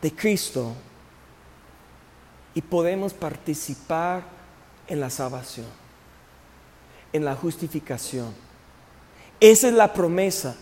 de 0.00 0.10
Cristo 0.10 0.72
y 2.54 2.62
podemos 2.62 3.12
participar 3.12 4.22
en 4.86 5.00
la 5.00 5.10
salvación. 5.10 5.87
En 7.12 7.24
la 7.24 7.34
justificación. 7.34 8.32
Esa 9.40 9.68
es 9.68 9.74
la 9.74 9.92
promesa. 9.92 10.56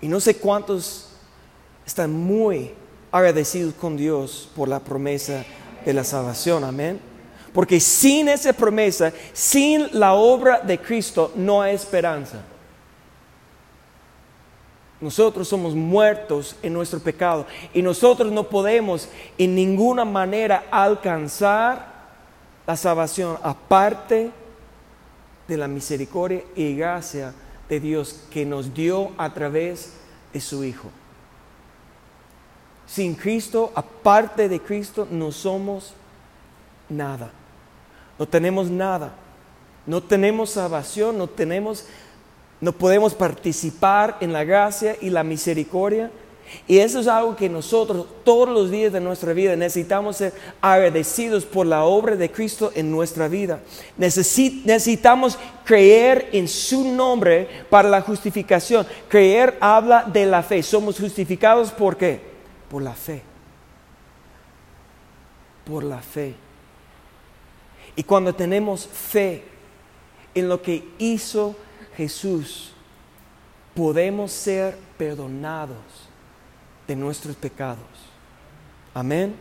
Y 0.00 0.08
no 0.08 0.20
sé 0.20 0.36
cuántos 0.36 1.08
están 1.86 2.12
muy 2.12 2.72
agradecidos 3.12 3.74
con 3.74 3.96
Dios 3.96 4.48
por 4.54 4.68
la 4.68 4.80
promesa 4.80 5.44
de 5.84 5.92
la 5.92 6.04
salvación. 6.04 6.64
Amén. 6.64 7.00
Porque 7.52 7.80
sin 7.80 8.28
esa 8.28 8.52
promesa, 8.52 9.12
sin 9.32 9.88
la 9.98 10.14
obra 10.14 10.60
de 10.60 10.78
Cristo, 10.78 11.32
no 11.34 11.60
hay 11.60 11.74
esperanza. 11.74 12.42
Nosotros 15.00 15.48
somos 15.48 15.74
muertos 15.74 16.54
en 16.62 16.74
nuestro 16.74 17.00
pecado 17.00 17.46
y 17.72 17.80
nosotros 17.80 18.30
no 18.30 18.44
podemos 18.44 19.08
en 19.38 19.54
ninguna 19.54 20.04
manera 20.04 20.64
alcanzar 20.70 21.90
la 22.66 22.76
salvación 22.76 23.38
aparte 23.42 24.30
de 25.50 25.58
la 25.58 25.68
misericordia 25.68 26.42
y 26.56 26.74
gracia 26.76 27.34
de 27.68 27.80
Dios 27.80 28.24
que 28.30 28.46
nos 28.46 28.72
dio 28.72 29.10
a 29.18 29.34
través 29.34 29.92
de 30.32 30.40
su 30.40 30.64
Hijo. 30.64 30.88
Sin 32.86 33.14
Cristo, 33.14 33.70
aparte 33.74 34.48
de 34.48 34.60
Cristo, 34.60 35.06
no 35.10 35.30
somos 35.30 35.92
nada. 36.88 37.30
No 38.18 38.26
tenemos 38.26 38.70
nada. 38.70 39.12
No 39.86 40.02
tenemos 40.02 40.50
salvación, 40.50 41.18
no 41.18 41.26
tenemos 41.26 41.86
no 42.60 42.72
podemos 42.72 43.14
participar 43.14 44.18
en 44.20 44.34
la 44.34 44.44
gracia 44.44 44.94
y 45.00 45.08
la 45.08 45.24
misericordia. 45.24 46.10
Y 46.66 46.78
eso 46.78 47.00
es 47.00 47.06
algo 47.06 47.36
que 47.36 47.48
nosotros 47.48 48.06
todos 48.24 48.48
los 48.48 48.70
días 48.70 48.92
de 48.92 49.00
nuestra 49.00 49.32
vida 49.32 49.56
necesitamos 49.56 50.16
ser 50.16 50.32
agradecidos 50.60 51.44
por 51.44 51.66
la 51.66 51.84
obra 51.84 52.16
de 52.16 52.30
Cristo 52.30 52.72
en 52.74 52.90
nuestra 52.90 53.28
vida. 53.28 53.60
necesitamos 53.96 55.38
creer 55.64 56.28
en 56.32 56.48
su 56.48 56.92
nombre 56.92 57.48
para 57.68 57.88
la 57.88 58.02
justificación. 58.02 58.86
Creer 59.08 59.56
habla 59.60 60.04
de 60.04 60.26
la 60.26 60.42
fe. 60.42 60.62
Somos 60.62 60.98
justificados 60.98 61.70
por 61.70 61.96
qué? 61.96 62.20
Por 62.68 62.82
la 62.82 62.94
fe. 62.94 63.22
Por 65.64 65.84
la 65.84 66.00
fe. 66.00 66.34
Y 67.96 68.02
cuando 68.04 68.34
tenemos 68.34 68.86
fe 68.86 69.44
en 70.34 70.48
lo 70.48 70.62
que 70.62 70.88
hizo 70.98 71.54
Jesús, 71.96 72.72
podemos 73.74 74.30
ser 74.32 74.76
perdonados 74.96 76.09
de 76.90 76.96
nuestros 76.96 77.36
pecados. 77.36 77.78
Amén. 78.92 79.36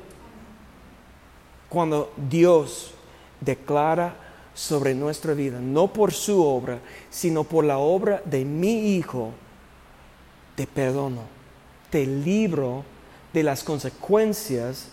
Cuando 1.68 2.14
Dios 2.16 2.92
declara 3.42 4.14
sobre 4.54 4.94
nuestra 4.94 5.34
vida, 5.34 5.60
no 5.60 5.92
por 5.92 6.14
su 6.14 6.46
obra, 6.46 6.80
sino 7.10 7.44
por 7.44 7.66
la 7.66 7.80
obra 7.80 8.22
de 8.24 8.46
mi 8.46 8.96
Hijo, 8.96 9.32
te 10.56 10.68
perdono, 10.68 11.24
te 11.90 12.06
libro 12.06 12.86
de 13.34 13.42
las 13.42 13.64
consecuencias 13.64 14.90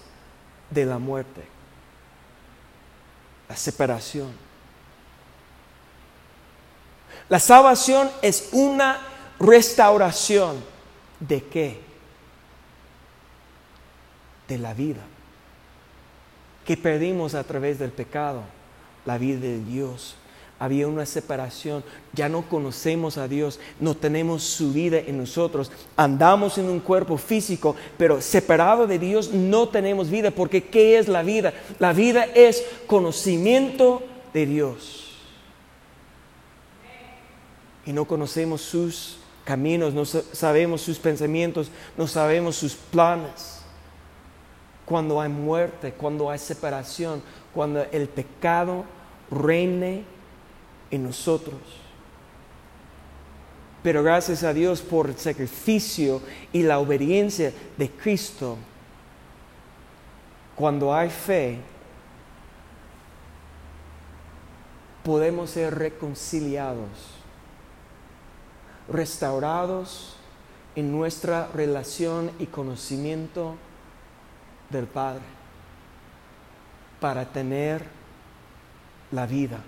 de 0.70 0.86
la 0.86 0.98
muerte, 0.98 1.42
la 3.50 3.56
separación 3.56 4.46
la 7.28 7.40
salvación 7.40 8.08
es 8.22 8.50
una 8.52 9.00
restauración 9.40 10.62
de 11.18 11.42
qué? 11.42 11.85
De 14.48 14.58
la 14.58 14.74
vida 14.74 15.02
que 16.66 16.76
perdimos 16.76 17.34
a 17.34 17.44
través 17.44 17.78
del 17.78 17.90
pecado, 17.90 18.42
la 19.06 19.16
vida 19.16 19.40
de 19.40 19.60
Dios. 19.60 20.16
Había 20.58 20.88
una 20.88 21.06
separación, 21.06 21.84
ya 22.12 22.28
no 22.28 22.42
conocemos 22.48 23.18
a 23.18 23.28
Dios, 23.28 23.60
no 23.78 23.94
tenemos 23.94 24.42
su 24.42 24.72
vida 24.72 24.98
en 24.98 25.18
nosotros, 25.18 25.70
andamos 25.96 26.58
en 26.58 26.68
un 26.68 26.80
cuerpo 26.80 27.18
físico, 27.18 27.76
pero 27.98 28.22
separado 28.22 28.86
de 28.86 28.98
Dios 28.98 29.32
no 29.32 29.68
tenemos 29.68 30.10
vida, 30.10 30.30
porque 30.30 30.64
¿qué 30.64 30.98
es 30.98 31.08
la 31.08 31.22
vida? 31.22 31.52
La 31.78 31.92
vida 31.92 32.24
es 32.24 32.64
conocimiento 32.86 34.02
de 34.32 34.46
Dios 34.46 35.02
y 37.84 37.92
no 37.92 38.06
conocemos 38.06 38.62
sus 38.62 39.18
caminos, 39.44 39.94
no 39.94 40.04
sabemos 40.04 40.80
sus 40.80 40.98
pensamientos, 40.98 41.70
no 41.96 42.08
sabemos 42.08 42.56
sus 42.56 42.74
planes. 42.74 43.55
Cuando 44.86 45.20
hay 45.20 45.28
muerte, 45.28 45.92
cuando 45.92 46.30
hay 46.30 46.38
separación, 46.38 47.22
cuando 47.52 47.82
el 47.92 48.08
pecado 48.08 48.84
reine 49.30 50.04
en 50.90 51.02
nosotros. 51.02 51.60
Pero 53.82 54.02
gracias 54.02 54.42
a 54.42 54.54
Dios 54.54 54.80
por 54.80 55.08
el 55.08 55.18
sacrificio 55.18 56.22
y 56.52 56.62
la 56.62 56.78
obediencia 56.78 57.52
de 57.76 57.90
Cristo, 57.90 58.56
cuando 60.54 60.94
hay 60.94 61.10
fe, 61.10 61.58
podemos 65.04 65.50
ser 65.50 65.74
reconciliados 65.76 67.16
restaurados 68.88 70.16
en 70.74 70.92
nuestra 70.92 71.48
relación 71.48 72.30
y 72.38 72.46
conocimiento 72.46 73.56
del 74.70 74.86
Padre 74.86 75.22
para 77.00 77.24
tener 77.24 77.84
la 79.12 79.26
vida. 79.26 79.58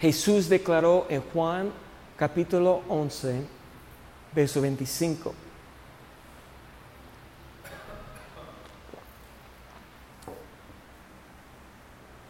Jesús 0.00 0.48
declaró 0.48 1.06
en 1.08 1.22
Juan 1.22 1.72
capítulo 2.16 2.82
11, 2.88 3.42
verso 4.34 4.60
25. 4.60 5.34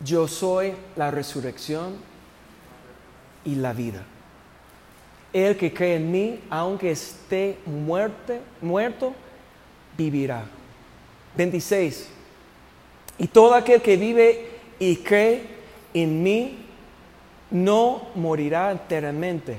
Yo 0.05 0.27
soy 0.27 0.75
la 0.97 1.11
resurrección 1.11 1.97
y 3.45 3.55
la 3.55 3.73
vida. 3.73 4.03
El 5.33 5.57
que 5.57 5.73
cree 5.73 5.97
en 5.97 6.11
mí, 6.11 6.41
aunque 6.51 6.91
esté 6.91 7.59
muerte, 7.65 8.41
muerto, 8.61 9.15
vivirá. 9.97 10.45
26. 11.37 12.09
Y 13.19 13.27
todo 13.29 13.55
aquel 13.55 13.81
que 13.81 13.97
vive 13.97 14.51
y 14.79 14.97
cree 14.97 15.47
en 15.95 16.23
mí, 16.23 16.59
no 17.51 18.09
morirá 18.15 18.73
enteramente. 18.73 19.59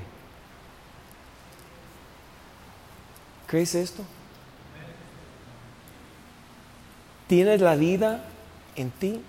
¿Crees 3.46 3.74
esto? 3.74 4.02
¿Tienes 7.28 7.60
la 7.60 7.76
vida 7.76 8.24
en 8.74 8.90
ti? 8.90 9.22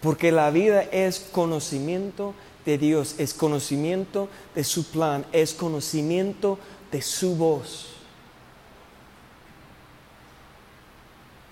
Porque 0.00 0.32
la 0.32 0.50
vida 0.50 0.82
es 0.82 1.20
conocimiento 1.20 2.34
de 2.66 2.78
Dios, 2.78 3.14
es 3.18 3.32
conocimiento 3.32 4.28
de 4.54 4.64
su 4.64 4.84
plan, 4.90 5.24
es 5.32 5.54
conocimiento 5.54 6.58
de 6.90 7.00
su 7.00 7.36
voz. 7.36 8.01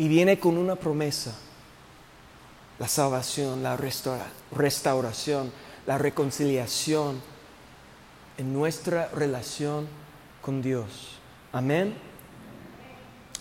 Y 0.01 0.09
viene 0.09 0.39
con 0.39 0.57
una 0.57 0.77
promesa, 0.77 1.35
la 2.79 2.89
salvación, 2.89 3.63
la 3.63 3.77
restauración, 3.77 5.53
la 5.87 5.99
reconciliación 5.99 7.21
en 8.39 8.55
nuestra 8.55 9.11
relación 9.15 9.87
con 10.41 10.63
Dios. 10.63 11.19
Amén. 11.53 11.93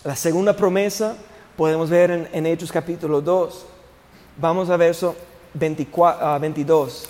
La 0.04 0.14
segunda 0.14 0.54
promesa 0.54 1.16
podemos 1.56 1.88
ver 1.88 2.28
en, 2.30 2.44
Hechos 2.44 2.70
capítulo 2.70 3.22
2. 3.22 3.64
Vamos 4.36 4.68
a 4.68 4.76
verso 4.76 5.16
24, 5.54 6.40
22. 6.40 7.08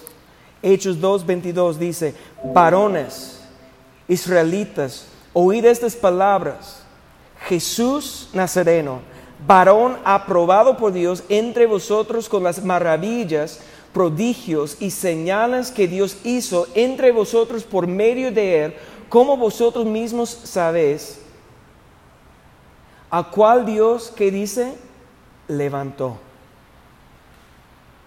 Hechos 0.63 0.97
2.22 1.01 1.75
dice, 1.75 2.15
varones 2.55 3.41
israelitas, 4.07 5.07
oíd 5.33 5.65
estas 5.65 5.97
palabras. 5.97 6.85
Jesús 7.49 8.29
Nazareno, 8.33 9.01
varón 9.46 9.98
aprobado 10.05 10.76
por 10.76 10.92
Dios 10.92 11.22
entre 11.29 11.66
vosotros 11.66 12.29
con 12.29 12.42
las 12.42 12.64
maravillas, 12.64 13.61
prodigios 13.92 14.76
y 14.81 14.90
señales 14.90 15.70
que 15.70 15.88
Dios 15.88 16.18
hizo 16.24 16.66
entre 16.74 17.11
vosotros 17.11 17.64
por 17.64 17.87
medio 17.87 18.31
de 18.31 18.64
él, 18.64 18.74
como 19.09 19.37
vosotros 19.37 19.85
mismos 19.85 20.31
sabéis, 20.31 21.20
a 23.11 23.29
cual 23.31 23.66
Dios 23.66 24.12
que 24.14 24.31
dice 24.31 24.74
levantó. 25.48 26.18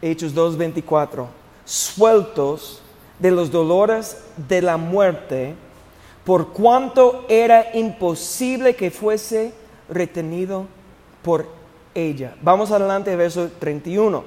Hechos 0.02 0.34
2.24 0.34 1.28
sueltos 1.66 2.82
de 3.20 3.32
los 3.32 3.52
dolores 3.52 4.18
de 4.36 4.62
la 4.62 4.78
muerte, 4.78 5.56
por 6.26 6.50
cuanto 6.50 7.26
era 7.30 7.76
imposible 7.78 8.76
que 8.76 8.92
fuese 8.92 9.54
retenido 9.90 10.68
por 11.24 11.48
ella. 11.94 12.36
Vamos 12.42 12.72
adelante, 12.72 13.16
verso 13.16 13.50
31. 13.60 14.24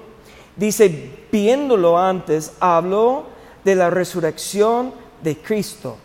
Dice, 0.57 1.11
viéndolo 1.31 1.99
antes, 1.99 2.53
habló 2.59 3.27
de 3.65 3.75
la 3.75 3.91
resurrección 3.91 4.93
de 5.23 5.37
Cristo, 5.37 5.97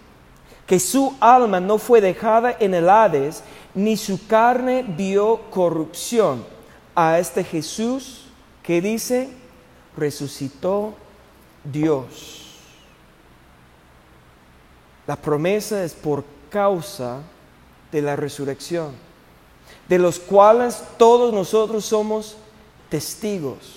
que 0.65 0.79
su 0.79 1.15
alma 1.19 1.59
no 1.59 1.77
fue 1.77 2.01
dejada 2.01 2.55
en 2.59 2.73
el 2.73 2.89
Hades, 2.89 3.43
ni 3.73 3.95
su 3.95 4.27
carne 4.27 4.83
vio 4.83 5.41
corrupción. 5.49 6.45
A 6.93 7.19
este 7.19 7.43
Jesús 7.43 8.25
que 8.63 8.81
dice, 8.81 9.29
resucitó 9.95 10.93
Dios. 11.63 12.41
La 15.07 15.15
promesa 15.15 15.83
es 15.83 15.93
por 15.93 16.23
causa 16.49 17.21
de 17.91 18.01
la 18.01 18.15
resurrección, 18.15 18.91
de 19.91 19.99
los 19.99 20.19
cuales 20.19 20.81
todos 20.95 21.33
nosotros 21.33 21.83
somos 21.83 22.37
testigos. 22.87 23.75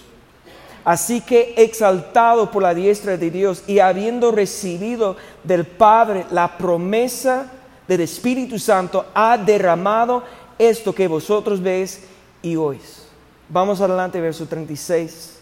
Así 0.84 1.20
que 1.20 1.54
exaltado 1.56 2.52
por 2.52 2.62
la 2.62 2.72
diestra 2.72 3.16
de 3.16 3.32
Dios 3.32 3.64
y 3.66 3.80
habiendo 3.80 4.30
recibido 4.30 5.16
del 5.42 5.66
Padre 5.66 6.24
la 6.30 6.56
promesa 6.56 7.50
del 7.88 8.02
Espíritu 8.02 8.60
Santo, 8.60 9.06
ha 9.12 9.36
derramado 9.36 10.22
esto 10.56 10.94
que 10.94 11.08
vosotros 11.08 11.60
veis 11.60 12.02
y 12.42 12.54
oís. 12.54 13.08
Vamos 13.48 13.80
adelante, 13.80 14.20
verso 14.20 14.46
36. 14.46 15.40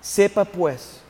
Sepa 0.00 0.44
pues, 0.44 1.00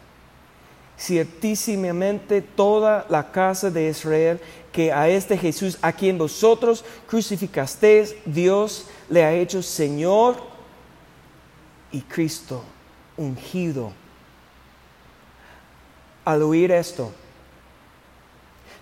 ciertísimamente 0.99 2.41
toda 2.43 3.07
la 3.09 3.31
casa 3.31 3.71
de 3.71 3.89
Israel, 3.89 4.41
que 4.73 4.93
a 4.93 5.09
este 5.09 5.39
Jesús, 5.39 5.79
a 5.83 5.93
quien 5.93 6.19
vosotros 6.19 6.85
crucificasteis, 7.07 8.15
Dios 8.25 8.87
le 9.09 9.25
ha 9.25 9.33
hecho 9.33 9.63
Señor 9.63 10.37
y 11.93 12.01
Cristo 12.03 12.63
ungido. 13.17 13.93
Al 16.25 16.43
oír 16.43 16.73
esto, 16.73 17.13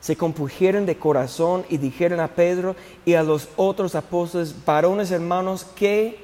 se 0.00 0.16
compugieron 0.16 0.85
de 0.85 0.98
corazón 0.98 1.64
y 1.68 1.79
dijeron 1.79 2.20
a 2.20 2.29
Pedro 2.29 2.77
y 3.05 3.14
a 3.14 3.22
los 3.22 3.48
otros 3.57 3.94
apóstoles, 3.94 4.55
varones 4.64 5.11
hermanos, 5.11 5.66
¿qué 5.77 6.18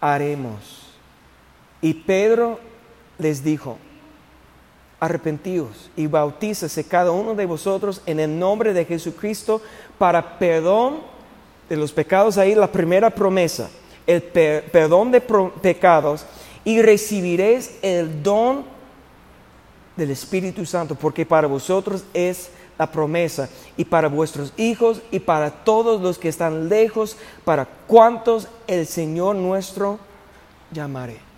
haremos? 0.00 0.90
Y 1.80 1.94
Pedro 1.94 2.60
les 3.18 3.42
dijo, 3.44 3.78
arrepentíos 5.04 5.90
y 5.96 6.06
bautízase 6.06 6.84
cada 6.84 7.10
uno 7.10 7.34
de 7.34 7.46
vosotros 7.46 8.00
en 8.06 8.20
el 8.20 8.38
nombre 8.38 8.72
de 8.72 8.84
Jesucristo 8.84 9.60
para 9.98 10.38
perdón 10.38 10.98
de 11.68 11.76
los 11.76 11.92
pecados. 11.92 12.38
Ahí 12.38 12.54
la 12.54 12.70
primera 12.70 13.10
promesa, 13.10 13.68
el 14.06 14.22
perdón 14.22 15.10
de 15.10 15.20
pecados 15.20 16.24
y 16.64 16.80
recibiréis 16.80 17.76
el 17.82 18.22
don 18.22 18.64
del 19.96 20.10
Espíritu 20.10 20.66
Santo, 20.66 20.94
porque 20.94 21.24
para 21.24 21.46
vosotros 21.46 22.04
es 22.12 22.50
la 22.76 22.90
promesa, 22.90 23.48
y 23.76 23.84
para 23.84 24.08
vuestros 24.08 24.52
hijos, 24.56 25.00
y 25.12 25.20
para 25.20 25.50
todos 25.50 26.00
los 26.00 26.18
que 26.18 26.28
están 26.28 26.68
lejos, 26.68 27.16
para 27.44 27.64
cuantos 27.64 28.48
el 28.66 28.86
Señor 28.86 29.36
nuestro 29.36 30.00
llamaré. 30.72 31.33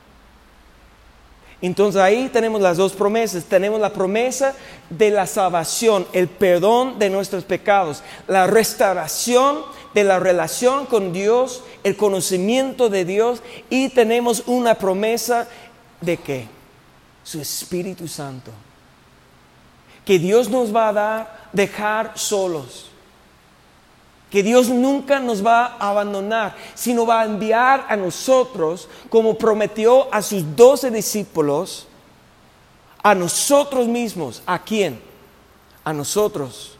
Entonces 1.62 2.00
ahí 2.00 2.28
tenemos 2.28 2.60
las 2.60 2.76
dos 2.76 2.92
promesas. 2.92 3.44
Tenemos 3.44 3.80
la 3.80 3.92
promesa 3.92 4.54
de 4.90 5.10
la 5.10 5.26
salvación, 5.26 6.06
el 6.12 6.28
perdón 6.28 6.98
de 6.98 7.10
nuestros 7.10 7.44
pecados, 7.44 8.02
la 8.28 8.46
restauración 8.46 9.62
de 9.94 10.04
la 10.04 10.18
relación 10.18 10.84
con 10.84 11.14
Dios, 11.14 11.62
el 11.82 11.96
conocimiento 11.96 12.90
de 12.90 13.06
Dios 13.06 13.42
y 13.70 13.88
tenemos 13.88 14.42
una 14.46 14.74
promesa 14.74 15.48
de 16.02 16.18
que 16.18 16.46
su 17.24 17.40
Espíritu 17.40 18.06
Santo, 18.06 18.50
que 20.04 20.18
Dios 20.18 20.50
nos 20.50 20.74
va 20.74 20.88
a 20.88 20.92
dar, 20.92 21.48
dejar 21.54 22.12
solos, 22.18 22.90
que 24.36 24.42
Dios 24.42 24.68
nunca 24.68 25.18
nos 25.18 25.42
va 25.42 25.78
a 25.78 25.88
abandonar, 25.88 26.54
sino 26.74 27.06
va 27.06 27.22
a 27.22 27.24
enviar 27.24 27.86
a 27.88 27.96
nosotros, 27.96 28.86
como 29.08 29.38
prometió 29.38 30.12
a 30.12 30.20
sus 30.20 30.54
doce 30.54 30.90
discípulos, 30.90 31.86
a 33.02 33.14
nosotros 33.14 33.88
mismos. 33.88 34.42
¿A 34.44 34.58
quién? 34.58 35.00
A 35.84 35.94
nosotros, 35.94 36.76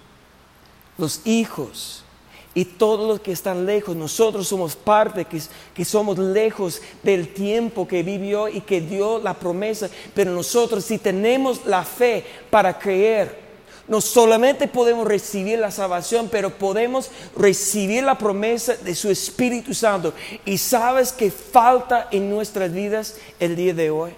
los 0.98 1.26
hijos 1.26 2.04
y 2.52 2.66
todos 2.66 3.08
los 3.08 3.20
que 3.20 3.32
están 3.32 3.64
lejos, 3.64 3.96
nosotros 3.96 4.46
somos 4.46 4.76
parte, 4.76 5.24
que, 5.24 5.40
que, 5.72 5.84
somos 5.86 6.18
lejos 6.18 6.82
del 7.02 7.32
tiempo 7.32 7.88
que 7.88 8.02
vivió 8.02 8.48
y 8.48 8.60
que 8.60 8.82
dio 8.82 9.18
la 9.18 9.32
promesa, 9.32 9.88
pero 10.14 10.30
nosotros 10.30 10.84
si 10.84 10.98
tenemos 10.98 11.64
la 11.64 11.84
fe 11.84 12.22
para 12.50 12.78
creer, 12.78 13.45
no 13.88 14.00
solamente 14.00 14.66
podemos 14.66 15.06
recibir 15.06 15.58
la 15.58 15.70
salvación, 15.70 16.28
pero 16.30 16.50
podemos 16.50 17.10
recibir 17.36 18.02
la 18.02 18.18
promesa 18.18 18.74
de 18.74 18.94
su 18.94 19.10
Espíritu 19.10 19.74
Santo. 19.74 20.12
Y 20.44 20.58
sabes 20.58 21.12
que 21.12 21.30
falta 21.30 22.08
en 22.10 22.28
nuestras 22.28 22.72
vidas 22.72 23.16
el 23.38 23.54
día 23.54 23.74
de 23.74 23.90
hoy. 23.90 24.12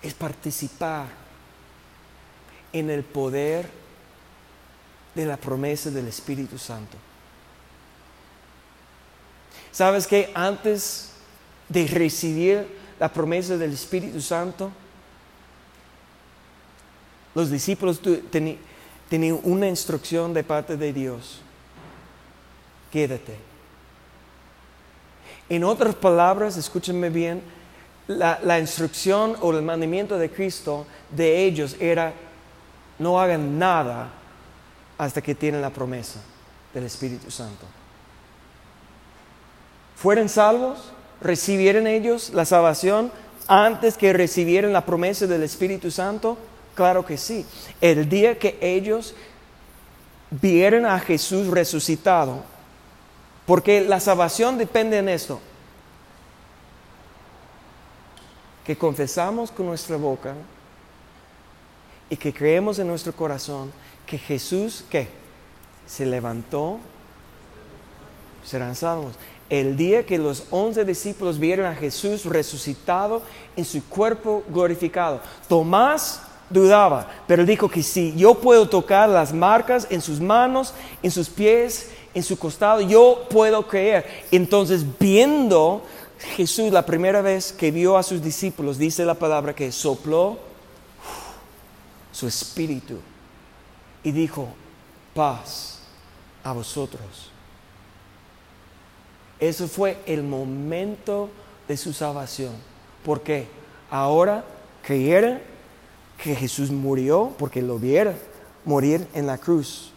Es 0.00 0.14
participar 0.14 1.06
en 2.72 2.88
el 2.88 3.04
poder 3.04 3.68
de 5.14 5.26
la 5.26 5.36
promesa 5.36 5.90
del 5.90 6.08
Espíritu 6.08 6.56
Santo. 6.58 6.96
¿Sabes 9.70 10.06
que 10.06 10.30
antes 10.34 11.10
de 11.68 11.86
recibir 11.86 12.78
la 12.98 13.12
promesa 13.12 13.56
del 13.56 13.72
Espíritu 13.72 14.20
Santo, 14.20 14.72
los 17.38 17.50
discípulos 17.50 18.00
tenían 18.30 19.38
una 19.44 19.68
instrucción 19.68 20.34
de 20.34 20.42
parte 20.42 20.76
de 20.76 20.92
Dios? 20.92 21.40
Quédate. 22.90 23.36
En 25.48 25.62
otras 25.62 25.94
palabras, 25.94 26.56
escúchenme 26.56 27.10
bien, 27.10 27.40
la, 28.08 28.40
la 28.42 28.58
instrucción 28.58 29.36
o 29.40 29.52
el 29.52 29.62
mandamiento 29.62 30.18
de 30.18 30.32
Cristo 30.32 30.84
de 31.10 31.44
ellos 31.44 31.76
era, 31.78 32.12
no 32.98 33.20
hagan 33.20 33.56
nada 33.56 34.08
hasta 34.98 35.22
que 35.22 35.36
tienen 35.36 35.62
la 35.62 35.70
promesa 35.70 36.20
del 36.74 36.86
Espíritu 36.86 37.30
Santo. 37.30 37.66
¿Fueron 39.94 40.28
salvos? 40.28 40.90
¿Recibieron 41.20 41.86
ellos 41.86 42.30
la 42.30 42.44
salvación 42.44 43.12
antes 43.46 43.96
que 43.96 44.12
recibieran 44.12 44.72
la 44.72 44.84
promesa 44.84 45.28
del 45.28 45.44
Espíritu 45.44 45.92
Santo? 45.92 46.36
Claro 46.78 47.04
que 47.04 47.16
sí. 47.16 47.44
El 47.80 48.08
día 48.08 48.38
que 48.38 48.56
ellos 48.60 49.12
vieron 50.30 50.86
a 50.86 51.00
Jesús 51.00 51.48
resucitado, 51.48 52.44
porque 53.46 53.80
la 53.80 53.98
salvación 53.98 54.56
depende 54.56 54.96
en 54.96 55.08
esto, 55.08 55.40
que 58.64 58.78
confesamos 58.78 59.50
con 59.50 59.66
nuestra 59.66 59.96
boca 59.96 60.34
y 62.08 62.16
que 62.16 62.32
creemos 62.32 62.78
en 62.78 62.86
nuestro 62.86 63.12
corazón 63.12 63.72
que 64.06 64.16
Jesús, 64.16 64.84
¿qué? 64.88 65.08
Se 65.84 66.06
levantó, 66.06 66.78
serán 68.44 68.76
salvos. 68.76 69.16
El 69.50 69.76
día 69.76 70.06
que 70.06 70.16
los 70.16 70.44
once 70.52 70.84
discípulos 70.84 71.40
vieron 71.40 71.66
a 71.66 71.74
Jesús 71.74 72.24
resucitado 72.24 73.22
en 73.56 73.64
su 73.64 73.84
cuerpo 73.84 74.44
glorificado, 74.48 75.20
Tomás 75.48 76.27
dudaba, 76.50 77.08
pero 77.26 77.44
dijo 77.44 77.68
que 77.68 77.82
si 77.82 78.14
yo 78.16 78.34
puedo 78.34 78.68
tocar 78.68 79.08
las 79.08 79.32
marcas 79.32 79.86
en 79.90 80.00
sus 80.00 80.20
manos, 80.20 80.74
en 81.02 81.10
sus 81.10 81.28
pies, 81.28 81.90
en 82.14 82.22
su 82.22 82.38
costado, 82.38 82.80
yo 82.80 83.26
puedo 83.30 83.66
creer. 83.66 84.24
Entonces, 84.30 84.84
viendo 84.98 85.82
Jesús 86.36 86.72
la 86.72 86.84
primera 86.84 87.22
vez 87.22 87.52
que 87.52 87.70
vio 87.70 87.96
a 87.96 88.02
sus 88.02 88.22
discípulos, 88.22 88.78
dice 88.78 89.04
la 89.04 89.14
palabra 89.14 89.54
que 89.54 89.70
sopló 89.72 90.38
su 92.12 92.26
espíritu 92.26 92.98
y 94.02 94.10
dijo, 94.10 94.48
paz 95.14 95.80
a 96.42 96.52
vosotros. 96.52 97.30
Eso 99.38 99.68
fue 99.68 99.98
el 100.06 100.22
momento 100.22 101.30
de 101.68 101.76
su 101.76 101.92
salvación. 101.92 102.52
porque 103.04 103.46
Ahora 103.90 104.44
creyeron 104.82 105.40
que 106.22 106.34
Jesús 106.34 106.70
murió 106.70 107.32
porque 107.38 107.62
lo 107.62 107.78
vieron 107.78 108.14
morir 108.64 109.06
en 109.14 109.26
la 109.26 109.38
cruz. 109.38 109.92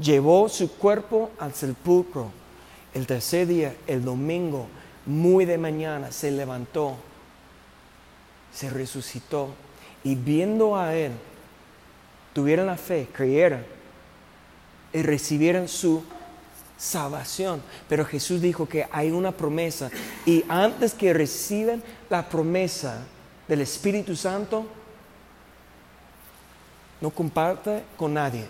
Llevó 0.00 0.48
su 0.48 0.70
cuerpo 0.72 1.30
al 1.38 1.54
sepulcro. 1.54 2.30
El 2.94 3.06
tercer 3.06 3.46
día, 3.46 3.76
el 3.86 4.04
domingo, 4.04 4.68
muy 5.04 5.44
de 5.44 5.58
mañana, 5.58 6.10
se 6.12 6.30
levantó, 6.30 6.96
se 8.54 8.70
resucitó 8.70 9.50
y 10.02 10.14
viendo 10.14 10.76
a 10.76 10.94
él, 10.94 11.12
tuvieran 12.32 12.66
la 12.66 12.76
fe, 12.76 13.08
creyeran 13.12 13.64
y 14.92 15.02
recibieran 15.02 15.68
su 15.68 16.02
salvación. 16.78 17.62
Pero 17.88 18.04
Jesús 18.04 18.40
dijo 18.40 18.66
que 18.66 18.86
hay 18.90 19.10
una 19.10 19.32
promesa 19.32 19.90
y 20.24 20.44
antes 20.48 20.94
que 20.94 21.12
reciben 21.12 21.82
la 22.08 22.28
promesa 22.28 23.04
del 23.46 23.60
Espíritu 23.60 24.16
Santo, 24.16 24.66
no 27.00 27.10
comparte 27.10 27.84
con 27.96 28.14
nadie. 28.14 28.46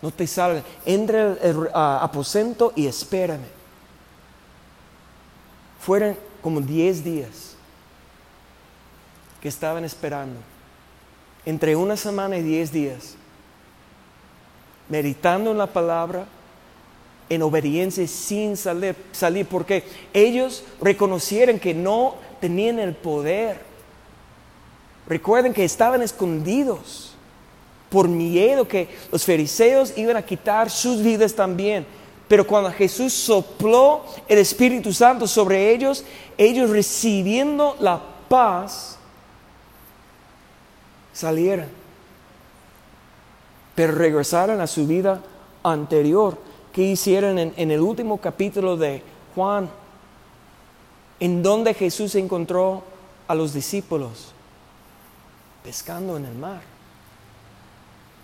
No 0.00 0.10
te 0.10 0.26
salga. 0.26 0.62
Entra 0.84 1.36
al 1.42 1.70
aposento 2.02 2.72
y 2.74 2.86
espérame. 2.86 3.46
Fueron 5.80 6.16
como 6.42 6.60
10 6.60 7.04
días 7.04 7.54
que 9.40 9.48
estaban 9.48 9.84
esperando. 9.84 10.40
Entre 11.44 11.76
una 11.76 11.96
semana 11.96 12.36
y 12.36 12.42
10 12.42 12.72
días. 12.72 13.14
Meditando 14.88 15.52
en 15.52 15.58
la 15.58 15.66
palabra, 15.66 16.26
en 17.28 17.42
obediencia 17.42 18.06
sin 18.06 18.56
salir, 18.56 18.96
salir, 19.12 19.46
porque 19.46 19.84
ellos 20.12 20.64
reconocieron 20.80 21.58
que 21.58 21.74
no 21.74 22.16
tenían 22.40 22.78
el 22.78 22.94
poder. 22.94 23.60
Recuerden 25.06 25.52
que 25.52 25.64
estaban 25.64 26.02
escondidos 26.02 27.11
por 27.92 28.08
miedo 28.08 28.66
que 28.66 28.88
los 29.12 29.22
fariseos 29.22 29.92
iban 29.98 30.16
a 30.16 30.22
quitar 30.22 30.70
sus 30.70 31.02
vidas 31.02 31.34
también. 31.34 31.86
Pero 32.26 32.46
cuando 32.46 32.72
Jesús 32.72 33.12
sopló 33.12 34.06
el 34.26 34.38
Espíritu 34.38 34.94
Santo 34.94 35.26
sobre 35.26 35.70
ellos, 35.70 36.02
ellos 36.38 36.70
recibiendo 36.70 37.76
la 37.80 38.00
paz, 38.30 38.96
salieron. 41.12 41.66
Pero 43.74 43.92
regresaron 43.92 44.62
a 44.62 44.66
su 44.66 44.86
vida 44.86 45.20
anterior. 45.62 46.38
que 46.72 46.82
hicieron 46.82 47.38
en, 47.38 47.52
en 47.58 47.70
el 47.70 47.80
último 47.80 48.16
capítulo 48.18 48.78
de 48.78 49.02
Juan? 49.34 49.68
En 51.20 51.42
donde 51.42 51.74
Jesús 51.74 52.14
encontró 52.14 52.82
a 53.28 53.34
los 53.34 53.52
discípulos 53.52 54.32
pescando 55.62 56.16
en 56.16 56.24
el 56.24 56.34
mar 56.34 56.71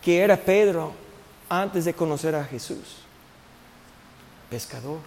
que 0.03 0.21
era 0.21 0.37
Pedro 0.37 0.93
antes 1.49 1.85
de 1.85 1.95
conocer 1.95 2.35
a 2.35 2.45
Jesús. 2.45 2.99
Pescador. 4.51 4.99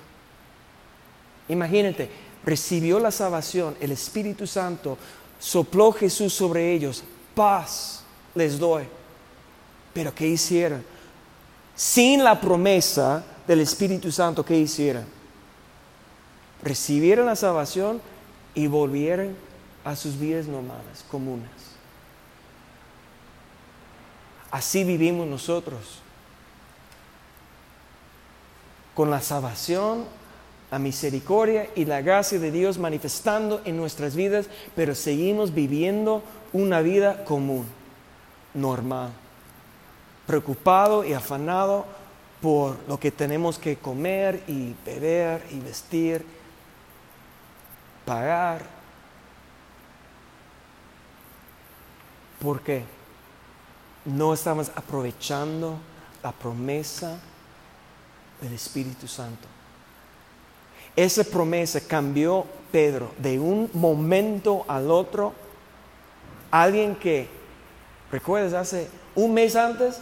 Imagínate, 1.48 2.10
recibió 2.44 3.00
la 3.00 3.12
salvación, 3.12 3.76
el 3.80 3.92
Espíritu 3.92 4.48
Santo, 4.48 4.98
sopló 5.40 5.92
Jesús 5.92 6.34
sobre 6.34 6.74
ellos, 6.74 7.04
paz 7.36 8.04
les 8.36 8.58
doy. 8.58 8.84
Pero 9.94 10.14
¿qué 10.14 10.28
hicieron? 10.28 10.84
Sin 11.76 12.24
la 12.24 12.40
promesa 12.40 13.24
del 13.48 13.62
Espíritu 13.62 14.12
Santo, 14.12 14.46
¿qué 14.46 14.58
hicieron? 14.58 15.06
Recibieron 16.64 17.26
la 17.26 17.36
salvación 17.36 18.02
y 18.54 18.68
volvieron 18.68 19.36
a 19.84 19.96
sus 19.96 20.18
vidas 20.18 20.46
normales, 20.46 21.04
comunes. 21.10 21.50
Así 24.52 24.84
vivimos 24.84 25.26
nosotros. 25.28 26.02
Con 28.94 29.10
la 29.10 29.22
salvación, 29.22 30.06
la 30.70 30.78
misericordia 30.78 31.70
y 31.76 31.86
la 31.86 32.02
gracia 32.02 32.38
de 32.38 32.52
Dios 32.52 32.78
manifestando 32.78 33.62
en 33.64 33.78
nuestras 33.78 34.16
vidas, 34.16 34.48
pero 34.76 34.94
seguimos 34.94 35.54
viviendo 35.54 36.22
una 36.52 36.82
vida 36.82 37.24
común, 37.24 37.66
normal, 38.54 39.12
preocupado 40.28 41.06
y 41.06 41.14
afanado 41.14 41.86
por 42.42 42.78
lo 42.88 43.00
que 43.00 43.12
tenemos 43.12 43.58
que 43.58 43.78
comer 43.78 44.44
y 44.48 44.76
beber 44.86 45.46
y 45.52 45.60
vestir, 45.60 46.26
pagar. 48.06 48.66
¿Por 52.42 52.62
qué? 52.62 53.01
No 54.06 54.34
estamos 54.34 54.72
aprovechando 54.76 55.76
la 56.24 56.32
promesa 56.32 57.20
del 58.42 58.54
Espíritu 58.54 59.08
Santo. 59.08 59.48
Esa 60.96 61.24
promesa 61.24 61.80
cambió 61.80 62.46
Pedro 62.72 63.12
de 63.18 63.40
un 63.40 63.70
momento 63.74 64.66
al 64.68 64.92
otro. 64.92 65.34
Alguien 66.50 66.96
que, 66.96 67.28
recuerdas, 68.12 68.54
hace 68.54 68.90
un 69.16 69.34
mes 69.34 69.56
antes 69.56 70.00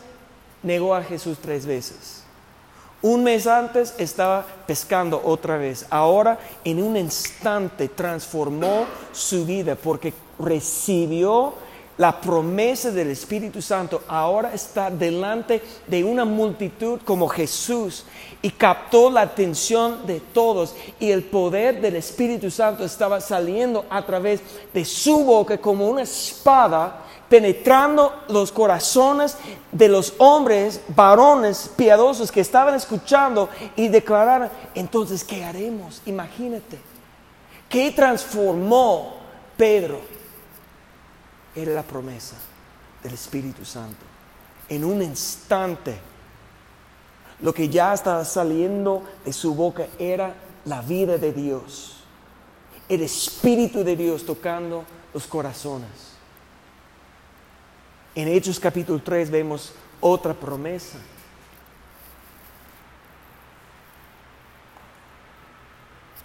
negó 0.64 0.96
a 0.96 1.04
Jesús 1.04 1.38
tres 1.42 1.66
veces. 1.66 2.24
Un 3.02 3.24
mes 3.24 3.48
antes 3.48 3.94
estaba 3.98 4.46
pescando 4.68 5.22
otra 5.24 5.58
vez. 5.58 5.86
Ahora 5.90 6.38
en 6.66 6.84
un 6.84 6.98
instante 6.98 7.88
transformó 7.88 8.86
su 9.14 9.46
vida 9.46 9.76
porque 9.76 10.14
recibió 10.38 11.54
la 12.00 12.22
promesa 12.22 12.92
del 12.92 13.12
Espíritu 13.12 13.62
Santo 13.62 14.04
ahora 14.08 14.54
está 14.54 14.90
delante 14.90 15.62
de 15.86 16.02
una 16.02 16.24
multitud 16.24 17.02
como 17.04 17.28
Jesús 17.28 18.06
y 18.42 18.52
captó 18.52 19.10
la 19.10 19.20
atención 19.20 20.08
de 20.08 20.22
todos 20.22 20.76
y 20.98 21.12
el 21.12 21.24
poder 21.24 21.82
del 21.82 21.98
Espíritu 21.98 22.50
Santo 22.50 22.86
estaba 22.86 23.20
saliendo 23.20 23.86
a 23.90 24.06
través 24.06 24.40
de 24.74 24.86
su 24.86 25.26
boca 25.26 25.58
como 25.58 25.90
una 25.90 26.04
espada 26.04 27.04
penetrando 27.28 28.24
los 28.30 28.54
corazones 28.54 29.36
de 29.70 29.90
los 29.90 30.14
hombres, 30.20 30.80
varones 30.88 31.70
piadosos 31.76 32.32
que 32.32 32.40
estaban 32.40 32.76
escuchando 32.76 33.50
y 33.76 33.90
declararon, 33.90 34.50
entonces, 34.74 35.26
¿qué 35.26 35.44
haremos? 35.44 36.02
Imagínate, 36.06 36.80
¿qué 37.68 37.92
transformó 37.92 39.18
Pedro? 39.58 40.19
Era 41.56 41.74
la 41.74 41.84
promesa 41.84 42.36
del 43.04 43.14
Espíritu 43.14 43.66
Santo. 43.66 44.06
En 44.68 44.84
un 44.86 45.02
instante, 45.02 45.98
lo 47.42 47.54
que 47.54 47.70
ya 47.70 47.94
estaba 47.94 48.24
saliendo 48.26 49.04
de 49.26 49.34
su 49.34 49.56
boca 49.56 49.88
era 49.98 50.34
la 50.66 50.82
vida 50.82 51.18
de 51.18 51.34
Dios, 51.34 52.04
el 52.88 53.02
Espíritu 53.02 53.84
de 53.84 53.96
Dios 53.96 54.26
tocando 54.26 54.84
los 55.14 55.26
corazones. 55.26 55.90
En 58.16 58.28
Hechos 58.28 58.60
capítulo 58.60 59.02
3 59.02 59.32
vemos 59.32 59.74
otra 60.02 60.34
promesa. 60.34 60.98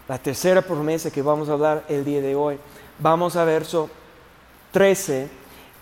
La 0.08 0.18
tercera 0.18 0.60
promesa 0.60 1.10
que 1.10 1.22
vamos 1.22 1.48
a 1.48 1.52
hablar 1.52 1.84
el 1.88 2.04
día 2.04 2.20
de 2.20 2.34
hoy. 2.34 2.58
Vamos 2.98 3.36
a 3.36 3.44
verso 3.44 3.88
13, 4.74 5.30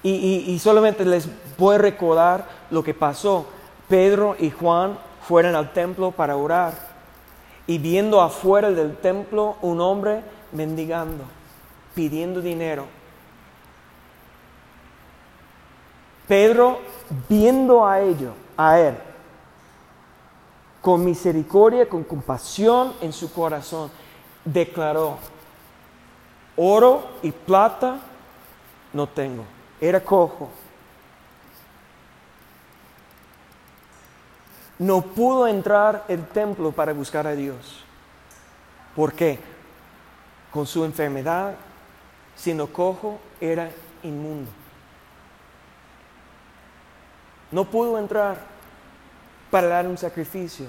y, 0.02 0.59
solamente 0.59 1.05
les 1.07 1.26
voy 1.57 1.76
a 1.76 1.78
recordar 1.78 2.46
lo 2.70 2.85
que 2.85 2.92
pasó. 2.92 3.46
Pedro 3.88 4.37
y 4.38 4.50
Juan 4.50 4.98
fueron 5.26 5.55
al 5.55 5.72
templo 5.72 6.11
para 6.11 6.37
orar 6.37 6.74
y 7.66 7.78
viendo 7.78 8.20
afuera 8.20 8.70
del 8.70 8.96
templo 8.98 9.57
un 9.62 9.81
hombre 9.81 10.22
mendigando, 10.52 11.24
pidiendo 11.94 12.42
dinero. 12.42 12.85
Pedro, 16.28 16.78
viendo 17.31 17.87
a 17.87 17.98
ello, 18.00 18.35
a 18.59 18.78
él, 18.78 18.94
con 20.83 21.02
misericordia, 21.02 21.88
con 21.88 22.05
compasión 22.05 22.92
en 23.00 23.14
su 23.14 23.33
corazón, 23.33 23.90
declaró, 24.44 25.16
oro 26.57 27.05
y 27.22 27.31
plata 27.31 28.00
no 28.92 29.07
tengo. 29.07 29.44
Era 29.81 30.00
cojo. 30.00 30.50
No 34.78 35.00
pudo 35.02 35.46
entrar 35.46 36.05
el 36.09 36.26
templo 36.26 36.72
para 36.72 36.92
buscar 36.92 37.26
a 37.26 37.35
Dios. 37.35 37.85
¿Por 38.96 39.12
qué? 39.12 39.38
Con 40.50 40.66
su 40.66 40.85
enfermedad, 40.85 41.55
siendo 42.35 42.66
cojo, 42.72 43.18
era 43.40 43.70
inmundo. 44.02 44.50
No 47.50 47.64
pudo 47.64 47.98
entrar 47.98 48.38
para 49.50 49.68
dar 49.68 49.87
un 49.87 49.98
sacrificio. 49.98 50.66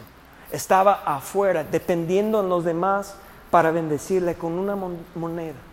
Estaba 0.52 1.02
afuera, 1.06 1.64
dependiendo 1.64 2.44
de 2.44 2.50
los 2.50 2.64
demás 2.64 3.16
para 3.50 3.72
bendecirle 3.72 4.36
con 4.36 4.54
una 4.54 4.76
moneda. 5.16 5.73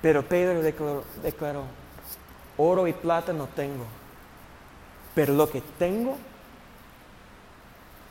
Pero 0.00 0.22
Pedro 0.22 0.62
declaró, 1.22 1.64
oro 2.56 2.86
y 2.86 2.92
plata 2.92 3.32
no 3.32 3.46
tengo, 3.46 3.84
pero 5.14 5.34
lo 5.34 5.50
que 5.50 5.60
tengo, 5.78 6.16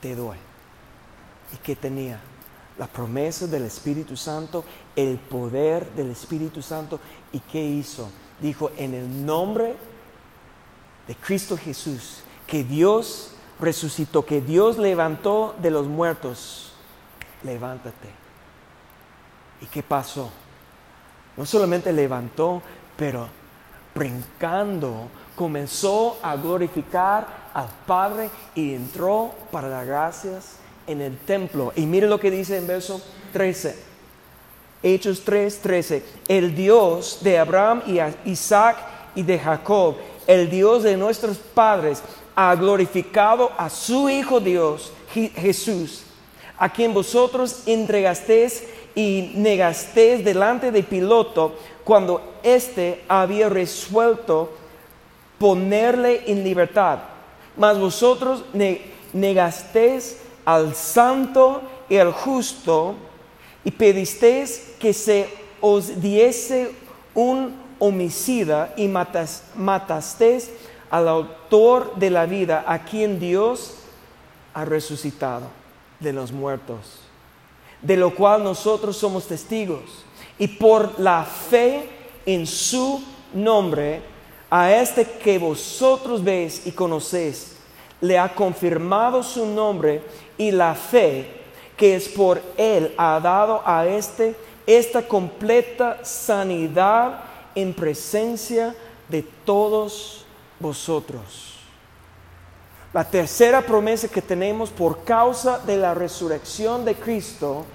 te 0.02 0.16
doy. 0.16 0.38
¿Y 1.54 1.58
qué 1.58 1.76
tenía? 1.76 2.20
La 2.78 2.88
promesa 2.88 3.48
del 3.48 3.64
Espíritu 3.64 4.18
Santo, 4.18 4.66
el 4.96 5.18
poder 5.18 5.90
del 5.92 6.12
Espíritu 6.12 6.62
Santo. 6.62 7.00
¿Y 7.32 7.40
qué 7.40 7.64
hizo? 7.64 8.10
Dijo, 8.42 8.72
en 8.78 8.94
el 8.94 9.26
nombre 9.26 9.76
de 11.08 11.16
Cristo 11.16 11.58
Jesús, 11.58 12.22
que 12.46 12.64
Dios 12.64 13.32
resucitó, 13.60 14.26
que 14.26 14.42
Dios 14.42 14.78
levantó 14.78 15.56
de 15.60 15.72
los 15.72 15.88
muertos, 15.88 16.74
levántate. 17.44 18.10
¿Y 19.62 19.66
qué 19.68 19.82
pasó? 19.82 20.30
No 21.38 21.46
solamente 21.46 21.94
levantó, 21.94 22.62
pero 22.98 23.30
brincando, 23.94 25.08
comenzó 25.36 26.18
a 26.22 26.36
glorificar 26.36 27.28
al 27.54 27.70
Padre 27.86 28.30
y 28.56 28.74
entró 28.74 29.32
para 29.52 29.70
dar 29.70 29.86
gracias 29.86 30.58
en 30.88 31.02
el 31.02 31.18
templo. 31.20 31.72
Y 31.76 31.86
mire 31.86 32.08
lo 32.08 32.20
que 32.20 32.32
dice 32.32 32.58
en 32.58 32.68
verso 32.68 33.02
13. 33.34 33.78
Hechos 34.82 35.24
3, 35.24 35.60
13. 35.60 36.04
El 36.28 36.56
Dios 36.56 37.20
de 37.22 37.38
Abraham 37.38 37.84
y 37.86 38.00
Isaac 38.30 38.78
y 39.16 39.24
de 39.24 39.40
Jacob, 39.40 39.96
el 40.26 40.50
Dios 40.50 40.84
de 40.84 40.98
nuestros 40.98 41.38
padres, 41.38 42.02
ha 42.36 42.56
glorificado 42.56 43.52
a 43.58 43.70
su 43.70 44.10
Hijo 44.10 44.40
Dios, 44.40 44.92
Jesús, 45.12 46.04
a 46.58 46.72
quien 46.72 46.94
vosotros 46.94 47.64
entregasteis 47.66 48.64
y 48.98 49.34
negasteis 49.36 50.26
delante 50.26 50.72
de 50.72 50.82
Piloto 50.82 51.54
cuando 51.84 52.40
éste 52.42 53.04
había 53.08 53.48
resuelto 53.48 54.50
ponerle 55.38 56.24
en 56.26 56.44
libertad. 56.44 56.98
Mas 57.56 57.78
vosotros 57.78 58.44
negasteis 59.14 60.18
al 60.44 60.74
santo 60.74 61.62
y 61.88 61.98
al 61.98 62.12
justo 62.12 62.96
y 63.64 63.70
pedisteis 63.70 64.74
que 64.80 64.94
se 64.94 65.30
os 65.62 66.02
diese 66.02 66.72
un 67.14 67.54
homicida 67.78 68.74
y 68.78 68.88
matasteis 68.88 70.50
al 70.90 71.08
autor 71.08 71.94
de 71.98 72.10
la 72.10 72.26
vida, 72.26 72.64
a 72.66 72.84
quien 72.84 73.20
Dios 73.20 73.76
ha 74.56 74.66
resucitado 74.66 75.46
de 76.00 76.14
los 76.14 76.32
muertos, 76.32 77.02
de 77.82 77.98
lo 77.98 78.14
cual 78.14 78.44
nosotros 78.44 78.98
somos 78.98 79.28
testigos. 79.28 80.06
Y 80.40 80.48
por 80.48 81.00
la 81.00 81.24
fe 81.24 81.90
en 82.26 82.46
su 82.46 83.02
nombre, 83.34 84.02
a 84.50 84.72
este 84.72 85.04
que 85.06 85.38
vosotros 85.38 86.24
veis 86.24 86.66
y 86.66 86.72
conocéis, 86.72 87.58
le 88.02 88.18
ha 88.18 88.34
confirmado 88.34 89.24
su 89.24 89.46
nombre 89.46 90.02
y 90.38 90.52
la 90.52 90.76
fe 90.76 91.38
que 91.76 91.96
es 91.96 92.08
por 92.08 92.42
él 92.58 92.94
ha 92.98 93.20
dado 93.20 93.62
a 93.66 93.86
este 93.86 94.36
esta 94.66 95.08
completa 95.08 96.04
sanidad 96.04 97.22
en 97.56 97.74
presencia 97.74 98.76
de 99.08 99.24
todos 99.46 100.26
vosotros. 100.60 101.57
La 102.94 103.04
tercera 103.04 103.62
promesa 103.62 104.08
que 104.08 104.22
tenemos 104.22 104.70
por 104.70 105.04
causa 105.04 105.60
de 105.60 105.78
la 105.78 105.94
resurrección 105.94 106.86
de 106.86 106.96
Cristo 106.96 107.66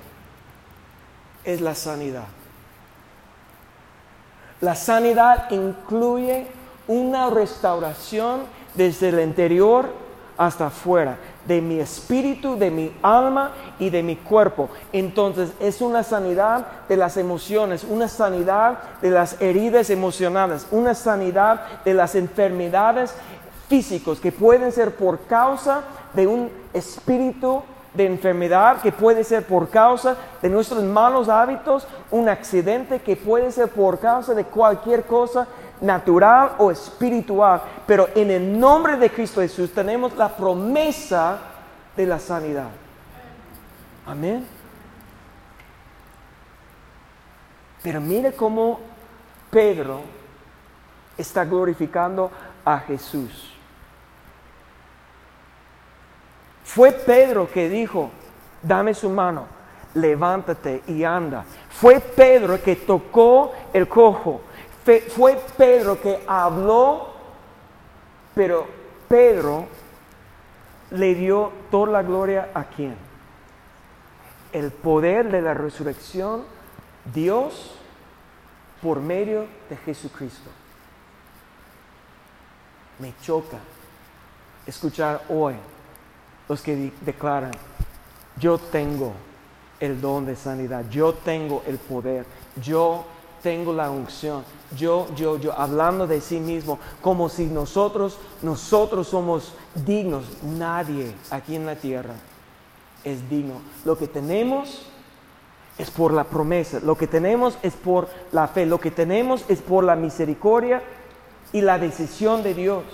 es 1.44 1.60
la 1.60 1.74
sanidad. 1.74 2.26
La 4.60 4.74
sanidad 4.74 5.50
incluye 5.50 6.46
una 6.86 7.28
restauración 7.30 8.42
desde 8.74 9.10
el 9.10 9.20
interior 9.20 9.90
hasta 10.38 10.68
afuera, 10.68 11.18
de 11.46 11.60
mi 11.60 11.78
espíritu, 11.78 12.56
de 12.56 12.70
mi 12.70 12.92
alma 13.02 13.52
y 13.78 13.90
de 13.90 14.02
mi 14.02 14.16
cuerpo. 14.16 14.70
Entonces 14.92 15.52
es 15.60 15.80
una 15.80 16.02
sanidad 16.02 16.66
de 16.88 16.96
las 16.96 17.16
emociones, 17.16 17.84
una 17.84 18.08
sanidad 18.08 18.78
de 19.02 19.10
las 19.10 19.40
heridas 19.40 19.90
emocionales, 19.90 20.66
una 20.70 20.94
sanidad 20.94 21.82
de 21.84 21.94
las 21.94 22.14
enfermedades 22.14 23.14
físicos 23.72 24.20
que 24.20 24.30
pueden 24.30 24.70
ser 24.70 24.94
por 24.94 25.20
causa 25.20 25.82
de 26.12 26.26
un 26.26 26.50
espíritu 26.74 27.62
de 27.94 28.04
enfermedad, 28.04 28.82
que 28.82 28.92
puede 28.92 29.24
ser 29.24 29.46
por 29.46 29.70
causa 29.70 30.14
de 30.42 30.50
nuestros 30.50 30.82
malos 30.82 31.30
hábitos, 31.30 31.86
un 32.10 32.28
accidente 32.28 33.00
que 33.00 33.16
puede 33.16 33.50
ser 33.50 33.70
por 33.70 33.98
causa 33.98 34.34
de 34.34 34.44
cualquier 34.44 35.04
cosa 35.04 35.48
natural 35.80 36.56
o 36.58 36.70
espiritual, 36.70 37.62
pero 37.86 38.10
en 38.14 38.30
el 38.30 38.60
nombre 38.60 38.98
de 38.98 39.08
Cristo 39.08 39.40
Jesús 39.40 39.72
tenemos 39.72 40.14
la 40.18 40.28
promesa 40.28 41.38
de 41.96 42.04
la 42.04 42.18
sanidad. 42.18 42.68
Amén. 44.06 44.46
Pero 47.82 48.02
mire 48.02 48.34
cómo 48.34 48.80
Pedro 49.50 50.02
está 51.16 51.46
glorificando 51.46 52.30
a 52.66 52.78
Jesús. 52.80 53.51
Fue 56.64 56.92
Pedro 56.92 57.50
que 57.50 57.68
dijo, 57.68 58.10
dame 58.62 58.94
su 58.94 59.10
mano, 59.10 59.46
levántate 59.94 60.82
y 60.86 61.04
anda. 61.04 61.44
Fue 61.70 62.00
Pedro 62.00 62.62
que 62.62 62.76
tocó 62.76 63.52
el 63.72 63.88
cojo 63.88 64.40
fue 64.84 65.40
Pedro 65.56 66.00
que 66.00 66.22
habló, 66.26 67.12
pero 68.34 68.66
Pedro 69.08 69.66
le 70.90 71.14
dio 71.14 71.52
toda 71.70 71.92
la 71.92 72.02
gloria 72.02 72.50
a 72.52 72.64
quién? 72.64 72.96
El 74.52 74.70
poder 74.70 75.30
de 75.30 75.40
la 75.40 75.54
resurrección, 75.54 76.44
Dios 77.14 77.74
por 78.82 79.00
medio 79.00 79.46
de 79.70 79.76
Jesucristo. 79.76 80.50
Me 82.98 83.14
choca 83.22 83.58
escuchar 84.66 85.22
hoy 85.28 85.54
los 86.52 86.60
que 86.60 86.92
declaran, 87.00 87.50
yo 88.38 88.58
tengo 88.58 89.14
el 89.80 90.02
don 90.02 90.26
de 90.26 90.36
sanidad, 90.36 90.84
yo 90.90 91.14
tengo 91.14 91.62
el 91.66 91.78
poder, 91.78 92.26
yo 92.62 93.06
tengo 93.42 93.72
la 93.72 93.90
unción. 93.90 94.44
Yo, 94.76 95.06
yo, 95.16 95.38
yo, 95.38 95.58
hablando 95.58 96.06
de 96.06 96.20
sí 96.20 96.38
mismo, 96.40 96.78
como 97.00 97.30
si 97.30 97.46
nosotros, 97.46 98.18
nosotros 98.42 99.08
somos 99.08 99.54
dignos. 99.86 100.24
Nadie 100.42 101.14
aquí 101.30 101.56
en 101.56 101.64
la 101.64 101.74
tierra 101.74 102.16
es 103.02 103.30
digno. 103.30 103.54
Lo 103.86 103.96
que 103.96 104.06
tenemos 104.06 104.86
es 105.78 105.90
por 105.90 106.12
la 106.12 106.24
promesa, 106.24 106.80
lo 106.80 106.98
que 106.98 107.06
tenemos 107.06 107.56
es 107.62 107.72
por 107.72 108.10
la 108.30 108.46
fe, 108.46 108.66
lo 108.66 108.78
que 108.78 108.90
tenemos 108.90 109.42
es 109.48 109.62
por 109.62 109.84
la 109.84 109.96
misericordia 109.96 110.82
y 111.50 111.62
la 111.62 111.78
decisión 111.78 112.42
de 112.42 112.52
Dios. 112.52 112.84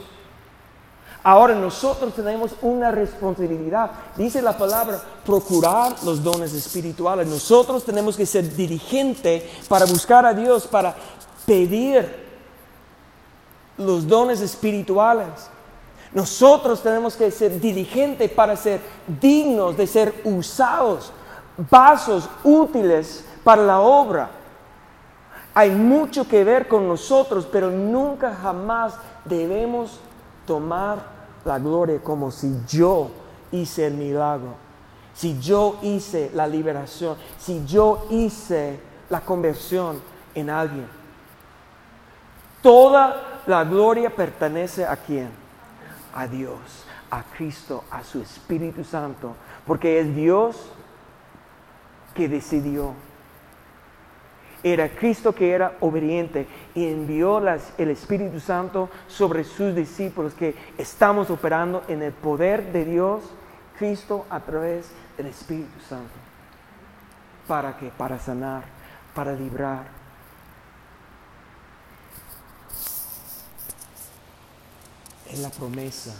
Ahora 1.23 1.55
nosotros 1.55 2.15
tenemos 2.15 2.53
una 2.63 2.91
responsabilidad. 2.91 3.91
Dice 4.17 4.41
la 4.41 4.57
palabra, 4.57 5.01
procurar 5.27 5.95
los 6.05 6.23
dones 6.23 6.55
espirituales. 6.55 7.27
Nosotros 7.27 7.85
tenemos 7.85 8.17
que 8.17 8.25
ser 8.25 8.55
dirigentes 8.55 9.43
para 9.69 9.85
buscar 9.85 10.25
a 10.25 10.33
Dios, 10.33 10.67
para 10.67 10.95
pedir 11.45 12.29
los 13.77 14.07
dones 14.07 14.41
espirituales. 14.41 15.51
Nosotros 16.13 16.83
tenemos 16.83 17.17
que 17.17 17.31
ser 17.31 17.61
diligentes 17.61 18.31
para 18.31 18.57
ser 18.57 18.81
dignos 19.21 19.77
de 19.77 19.87
ser 19.87 20.23
usados, 20.25 21.13
vasos 21.71 22.29
útiles 22.45 23.25
para 23.45 23.63
la 23.63 23.81
obra. 23.81 24.31
Hay 25.53 25.71
mucho 25.71 26.27
que 26.27 26.45
ver 26.45 26.69
con 26.69 26.87
nosotros, 26.87 27.47
pero 27.51 27.71
nunca 27.71 28.35
jamás 28.35 28.95
debemos 29.25 29.99
tomar 30.49 30.99
la 31.45 31.59
gloria 31.59 32.01
como 32.03 32.31
si 32.31 32.53
yo 32.67 33.11
hice 33.53 33.87
el 33.87 33.95
milagro, 33.95 34.55
si 35.15 35.39
yo 35.39 35.79
hice 35.83 36.31
la 36.35 36.47
liberación, 36.47 37.19
si 37.39 37.65
yo 37.67 38.07
hice 38.11 38.81
la 39.11 39.21
conversión 39.21 40.01
en 40.35 40.49
alguien. 40.49 40.89
Toda 42.63 43.43
la 43.47 43.63
gloria 43.65 44.09
pertenece 44.09 44.87
a 44.87 44.97
quién? 44.97 45.29
A 46.15 46.27
Dios, 46.27 46.59
a 47.11 47.23
Cristo, 47.23 47.85
a 47.91 48.03
su 48.03 48.21
Espíritu 48.23 48.83
Santo, 48.85 49.35
porque 49.67 50.01
es 50.01 50.17
Dios 50.17 50.57
que 52.15 52.27
decidió 52.27 52.95
era 54.73 54.89
Cristo 54.89 55.35
que 55.35 55.53
era 55.53 55.77
obediente 55.81 56.47
y 56.75 56.87
envió 56.87 57.39
el 57.39 57.91
Espíritu 57.91 58.41
Santo 58.41 58.89
sobre 59.07 59.45
sus 59.45 59.75
discípulos 59.75 60.35
que 60.35 60.55
estamos 60.77 61.31
operando 61.31 61.85
en 61.89 62.03
el 62.03 62.13
poder 62.13 62.73
de 62.73 62.85
Dios, 62.85 63.23
Cristo 63.79 64.27
a 64.31 64.41
través 64.41 64.91
del 65.17 65.27
Espíritu 65.27 65.81
Santo. 65.89 66.13
¿Para 67.47 67.77
qué? 67.77 67.91
Para 67.97 68.19
sanar, 68.19 68.65
para 69.15 69.33
librar. 69.33 69.87
Es 75.31 75.39
la 75.39 75.51
promesa 75.51 76.15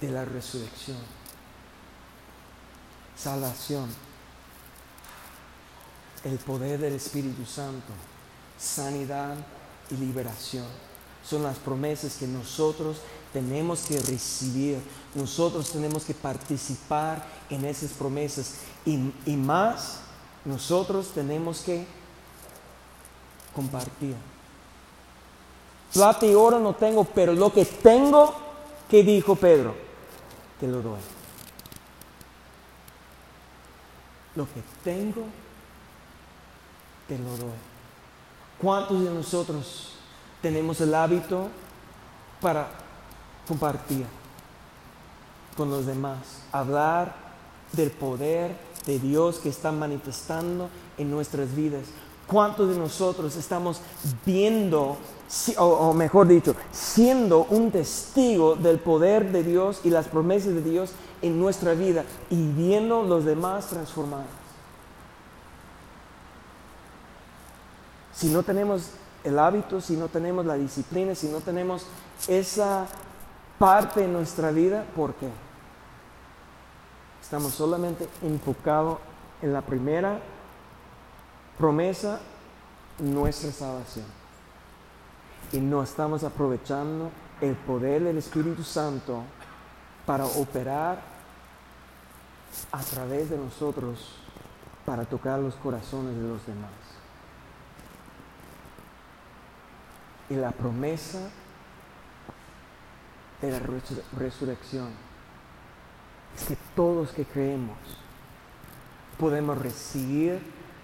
de 0.00 0.10
la 0.10 0.24
resurrección. 0.24 0.98
Salvación 3.16 4.11
el 6.24 6.38
poder 6.38 6.78
del 6.78 6.94
Espíritu 6.94 7.44
Santo, 7.44 7.92
sanidad 8.58 9.36
y 9.90 9.94
liberación. 9.96 10.66
Son 11.24 11.42
las 11.42 11.56
promesas 11.58 12.16
que 12.16 12.26
nosotros 12.26 12.98
tenemos 13.32 13.80
que 13.80 14.00
recibir, 14.00 14.78
nosotros 15.14 15.70
tenemos 15.70 16.04
que 16.04 16.14
participar 16.14 17.24
en 17.48 17.64
esas 17.64 17.92
promesas 17.92 18.56
y, 18.84 19.12
y 19.26 19.36
más, 19.36 20.00
nosotros 20.44 21.08
tenemos 21.14 21.60
que 21.60 21.86
compartir. 23.54 24.14
Plata 25.92 26.26
y 26.26 26.34
oro 26.34 26.58
no 26.58 26.74
tengo, 26.74 27.04
pero 27.04 27.32
lo 27.34 27.52
que 27.52 27.64
tengo, 27.64 28.34
¿qué 28.88 29.02
dijo 29.02 29.36
Pedro? 29.36 29.74
Te 30.58 30.66
lo 30.66 30.80
doy. 30.80 31.00
Lo 34.34 34.46
que 34.46 34.62
tengo, 34.82 35.24
lo 37.18 37.36
doy. 37.36 37.72
¿Cuántos 38.60 39.02
de 39.02 39.10
nosotros 39.10 39.94
tenemos 40.40 40.80
el 40.80 40.94
hábito 40.94 41.48
para 42.40 42.68
compartir 43.46 44.06
con 45.56 45.70
los 45.70 45.86
demás? 45.86 46.18
Hablar 46.52 47.14
del 47.72 47.90
poder 47.90 48.56
de 48.86 48.98
Dios 48.98 49.38
que 49.38 49.48
está 49.48 49.72
manifestando 49.72 50.68
en 50.98 51.10
nuestras 51.10 51.54
vidas. 51.54 51.82
¿Cuántos 52.26 52.68
de 52.68 52.78
nosotros 52.78 53.36
estamos 53.36 53.80
viendo, 54.24 54.96
o, 55.58 55.92
mejor 55.92 56.28
dicho, 56.28 56.54
siendo 56.70 57.44
un 57.50 57.70
testigo 57.70 58.54
del 58.54 58.78
poder 58.78 59.32
de 59.32 59.42
Dios 59.42 59.80
y 59.84 59.90
las 59.90 60.08
promesas 60.08 60.54
de 60.54 60.62
Dios 60.62 60.92
en 61.20 61.38
nuestra 61.38 61.74
vida 61.74 62.04
y 62.30 62.36
viendo 62.52 63.02
los 63.02 63.24
demás 63.24 63.66
transformados? 63.66 64.41
Si 68.22 68.28
no 68.28 68.44
tenemos 68.44 68.90
el 69.24 69.36
hábito, 69.36 69.80
si 69.80 69.96
no 69.96 70.06
tenemos 70.06 70.46
la 70.46 70.54
disciplina, 70.54 71.12
si 71.12 71.26
no 71.26 71.40
tenemos 71.40 71.84
esa 72.28 72.86
parte 73.58 74.04
en 74.04 74.12
nuestra 74.12 74.52
vida, 74.52 74.84
¿por 74.94 75.14
qué? 75.14 75.28
Estamos 77.20 77.52
solamente 77.52 78.08
enfocados 78.22 78.98
en 79.42 79.52
la 79.52 79.60
primera 79.60 80.20
promesa, 81.58 82.20
nuestra 83.00 83.50
salvación. 83.50 84.06
Y 85.50 85.58
no 85.58 85.82
estamos 85.82 86.22
aprovechando 86.22 87.10
el 87.40 87.56
poder 87.56 88.04
del 88.04 88.18
Espíritu 88.18 88.62
Santo 88.62 89.24
para 90.06 90.26
operar 90.26 91.02
a 92.70 92.80
través 92.82 93.30
de 93.30 93.36
nosotros 93.36 94.14
para 94.86 95.04
tocar 95.06 95.40
los 95.40 95.56
corazones 95.56 96.14
de 96.14 96.22
los 96.22 96.46
demás. 96.46 96.81
Y 100.32 100.34
la 100.34 100.50
promesa 100.50 101.28
de 103.42 103.50
la 103.50 103.60
resurrección 104.16 104.88
es 106.34 106.44
que 106.46 106.56
todos 106.74 107.10
que 107.10 107.26
creemos 107.26 107.76
podemos 109.18 109.58
recibir 109.58 110.40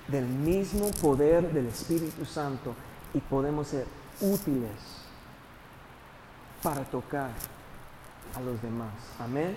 del 0.07 0.27
mismo 0.27 0.91
poder 1.01 1.51
del 1.51 1.69
Espíritu 1.69 2.27
Santo 2.27 2.75
y 3.15 3.21
podemos 3.21 3.69
ser 3.69 3.87
útiles 4.21 4.71
para 6.63 6.83
tocar 6.85 7.31
a 8.35 8.41
los 8.43 8.61
demás. 8.61 8.93
Amén. 9.19 9.57